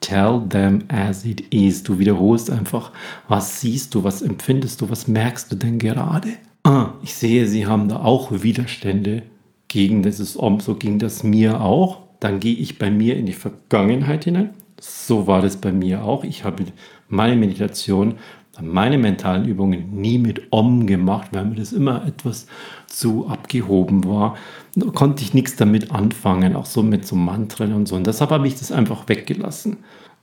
tell 0.00 0.40
them 0.48 0.84
as 0.88 1.26
it 1.26 1.42
is. 1.52 1.82
Du 1.82 1.98
wiederholst 1.98 2.50
einfach, 2.50 2.92
was 3.28 3.60
siehst 3.60 3.94
du, 3.94 4.02
was 4.02 4.22
empfindest 4.22 4.80
du, 4.80 4.88
was 4.88 5.06
merkst 5.06 5.52
du 5.52 5.56
denn 5.56 5.78
gerade? 5.78 6.28
Ah, 6.66 6.94
ich 7.02 7.14
sehe, 7.14 7.46
sie 7.46 7.66
haben 7.66 7.88
da 7.88 8.00
auch 8.00 8.30
Widerstände 8.42 9.22
gegen 9.68 10.02
dieses 10.02 10.38
Om. 10.38 10.60
So 10.60 10.74
ging 10.76 10.98
das 10.98 11.22
mir 11.22 11.60
auch. 11.60 11.98
Dann 12.20 12.40
gehe 12.40 12.54
ich 12.54 12.78
bei 12.78 12.90
mir 12.90 13.18
in 13.18 13.26
die 13.26 13.34
Vergangenheit 13.34 14.24
hinein. 14.24 14.54
So 14.80 15.26
war 15.26 15.42
das 15.42 15.58
bei 15.58 15.72
mir 15.72 16.04
auch. 16.04 16.24
Ich 16.24 16.42
habe 16.42 16.64
meine 17.08 17.36
Meditation, 17.36 18.14
meine 18.62 18.96
mentalen 18.96 19.46
Übungen 19.46 20.00
nie 20.00 20.16
mit 20.16 20.50
Om 20.50 20.86
gemacht, 20.86 21.28
weil 21.32 21.44
mir 21.44 21.56
das 21.56 21.74
immer 21.74 22.06
etwas 22.06 22.46
zu 22.86 23.28
abgehoben 23.28 24.04
war. 24.04 24.36
Da 24.74 24.86
konnte 24.86 25.22
ich 25.22 25.34
nichts 25.34 25.56
damit 25.56 25.90
anfangen, 25.90 26.56
auch 26.56 26.66
so 26.66 26.82
mit 26.82 27.06
so 27.06 27.14
Mantren 27.14 27.74
und 27.74 27.88
so. 27.88 27.94
Und 27.96 28.06
deshalb 28.06 28.30
habe 28.30 28.48
ich 28.48 28.58
das 28.58 28.72
einfach 28.72 29.06
weggelassen. 29.06 29.78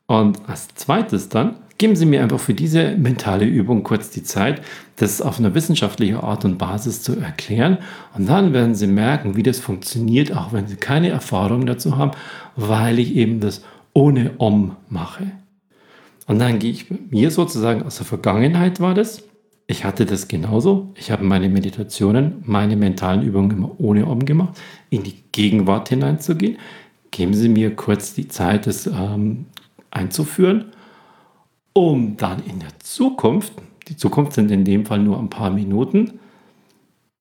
Und 0.08 0.40
als 0.50 0.70
zweites 0.70 1.30
dann, 1.30 1.58
geben 1.82 1.96
Sie 1.96 2.06
mir 2.06 2.22
einfach 2.22 2.40
für 2.40 2.54
diese 2.54 2.96
mentale 2.96 3.44
Übung 3.44 3.82
kurz 3.82 4.12
die 4.12 4.22
Zeit, 4.22 4.62
das 4.98 5.20
auf 5.20 5.40
einer 5.40 5.56
wissenschaftlichen 5.56 6.18
Art 6.18 6.46
und 6.46 6.60
Basis 6.60 7.02
zu 7.02 7.20
erklären. 7.20 7.80
Und 8.16 8.30
dann 8.30 8.54
werden 8.54 8.76
Sie 8.76 8.86
merken, 8.86 9.36
wie 9.36 9.42
das 9.42 9.60
funktioniert, 9.60 10.32
auch 10.32 10.54
wenn 10.54 10.68
Sie 10.68 10.76
keine 10.76 11.10
Erfahrung 11.10 11.66
dazu 11.66 11.98
haben, 11.98 12.12
weil 12.56 13.00
ich 13.00 13.16
eben 13.16 13.40
das 13.40 13.64
ohne 13.94 14.34
Om 14.38 14.76
mache. 14.90 15.32
Und 16.28 16.38
dann 16.38 16.60
gehe 16.60 16.70
ich 16.70 16.86
mir 17.10 17.32
sozusagen 17.32 17.82
aus 17.82 17.98
der 17.98 18.06
Vergangenheit 18.06 18.80
war 18.80 18.94
das. 18.94 19.24
Ich 19.66 19.84
hatte 19.84 20.06
das 20.06 20.28
genauso. 20.28 20.92
Ich 20.94 21.10
habe 21.10 21.24
meine 21.24 21.50
Meditationen, 21.50 22.44
meine 22.46 22.76
mentalen 22.76 23.24
Übungen 23.24 23.58
immer 23.58 23.80
ohne 23.80 24.06
Om 24.06 24.24
gemacht, 24.26 24.54
in 24.92 25.02
die 25.02 25.16
Gegenwart 25.32 25.90
hineinzugehen. 25.90 26.60
Geben 27.10 27.34
Sie 27.34 27.50
mir 27.50 27.76
kurz 27.76 28.14
die 28.14 28.28
Zeit, 28.28 28.68
das 28.68 28.86
ähm, 28.86 29.48
einzuführen, 29.90 30.66
um 31.74 32.18
dann 32.18 32.44
in 32.46 32.60
der 32.60 32.80
Zukunft, 32.80 33.54
die 33.88 33.98
Zukunft 33.98 34.34
sind 34.34 34.52
in 34.52 34.64
dem 34.64 34.86
Fall 34.86 35.00
nur 35.00 35.20
ein 35.20 35.30
paar 35.30 35.50
Minuten, 35.50 36.20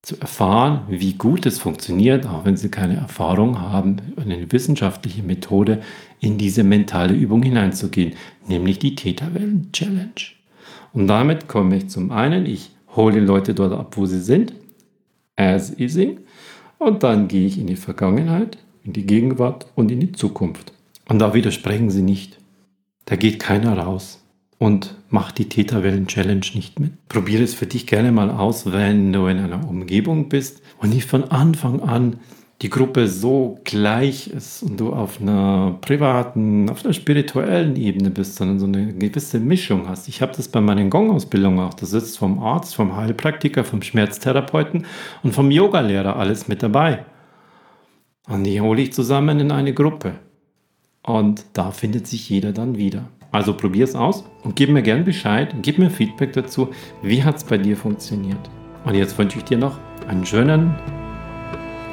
zu 0.02 0.18
erfahren, 0.18 0.84
wie 0.88 1.12
gut 1.14 1.44
es 1.44 1.58
funktioniert, 1.58 2.26
auch 2.26 2.46
wenn 2.46 2.56
Sie 2.56 2.70
keine 2.70 2.96
Erfahrung 2.96 3.60
haben, 3.60 3.96
eine 4.16 4.50
wissenschaftliche 4.50 5.22
Methode 5.22 5.82
in 6.20 6.38
diese 6.38 6.64
mentale 6.64 7.12
Übung 7.12 7.42
hineinzugehen, 7.42 8.14
nämlich 8.48 8.78
die 8.78 8.94
Täterwellen-Challenge. 8.94 10.10
Und 10.94 11.06
damit 11.06 11.48
komme 11.48 11.76
ich 11.76 11.88
zum 11.88 12.12
einen, 12.12 12.46
ich 12.46 12.70
hole 12.96 13.20
Leute 13.20 13.54
dort 13.54 13.74
ab, 13.74 13.96
wo 13.96 14.06
sie 14.06 14.20
sind, 14.20 14.54
as 15.36 15.78
easing, 15.78 16.20
und 16.78 17.02
dann 17.02 17.28
gehe 17.28 17.46
ich 17.46 17.58
in 17.58 17.66
die 17.66 17.76
Vergangenheit, 17.76 18.56
in 18.82 18.94
die 18.94 19.04
Gegenwart 19.04 19.66
und 19.74 19.90
in 19.90 20.00
die 20.00 20.12
Zukunft. 20.12 20.72
Und 21.10 21.18
da 21.18 21.34
widersprechen 21.34 21.90
sie 21.90 22.02
nicht. 22.02 22.38
Da 23.04 23.16
geht 23.16 23.38
keiner 23.38 23.76
raus 23.76 24.19
und 24.60 24.94
mach 25.08 25.32
die 25.32 25.48
Täterwellen-Challenge 25.48 26.46
nicht 26.54 26.78
mit. 26.78 27.08
Probiere 27.08 27.42
es 27.42 27.54
für 27.54 27.66
dich 27.66 27.86
gerne 27.86 28.12
mal 28.12 28.30
aus, 28.30 28.70
wenn 28.70 29.10
du 29.10 29.26
in 29.26 29.38
einer 29.38 29.66
Umgebung 29.66 30.28
bist 30.28 30.60
und 30.78 30.90
nicht 30.90 31.08
von 31.08 31.24
Anfang 31.24 31.80
an 31.80 32.20
die 32.60 32.68
Gruppe 32.68 33.08
so 33.08 33.58
gleich 33.64 34.28
ist 34.28 34.62
und 34.62 34.78
du 34.78 34.92
auf 34.92 35.18
einer 35.18 35.78
privaten, 35.80 36.68
auf 36.68 36.84
einer 36.84 36.92
spirituellen 36.92 37.74
Ebene 37.74 38.10
bist, 38.10 38.36
sondern 38.36 38.58
so 38.58 38.66
eine 38.66 38.92
gewisse 38.92 39.40
Mischung 39.40 39.88
hast. 39.88 40.08
Ich 40.08 40.20
habe 40.20 40.36
das 40.36 40.48
bei 40.48 40.60
meinen 40.60 40.90
Gong-Ausbildungen 40.90 41.60
auch. 41.60 41.72
Da 41.72 41.86
sitzt 41.86 42.18
vom 42.18 42.38
Arzt, 42.38 42.74
vom 42.74 42.94
Heilpraktiker, 42.94 43.64
vom 43.64 43.80
Schmerztherapeuten 43.80 44.84
und 45.22 45.32
vom 45.32 45.50
Yogalehrer 45.50 46.16
alles 46.16 46.48
mit 46.48 46.62
dabei. 46.62 47.06
Und 48.28 48.44
die 48.44 48.60
hole 48.60 48.82
ich 48.82 48.92
zusammen 48.92 49.40
in 49.40 49.52
eine 49.52 49.72
Gruppe. 49.72 50.16
Und 51.02 51.46
da 51.54 51.70
findet 51.70 52.06
sich 52.06 52.28
jeder 52.28 52.52
dann 52.52 52.76
wieder. 52.76 53.08
Also 53.32 53.54
probier 53.54 53.84
es 53.84 53.94
aus 53.94 54.24
und 54.42 54.56
gib 54.56 54.70
mir 54.70 54.82
gern 54.82 55.04
Bescheid, 55.04 55.54
gib 55.62 55.78
mir 55.78 55.90
Feedback 55.90 56.32
dazu, 56.32 56.70
wie 57.02 57.22
hat 57.22 57.36
es 57.36 57.44
bei 57.44 57.58
dir 57.58 57.76
funktioniert. 57.76 58.50
Und 58.84 58.94
jetzt 58.94 59.16
wünsche 59.18 59.38
ich 59.38 59.44
dir 59.44 59.58
noch 59.58 59.78
einen 60.08 60.26
schönen, 60.26 60.74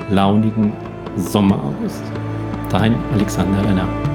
launigen 0.10 0.74
Sommeraugust. 1.16 2.04
Dein 2.70 2.96
Alexander 3.14 3.64
Renner. 3.64 4.07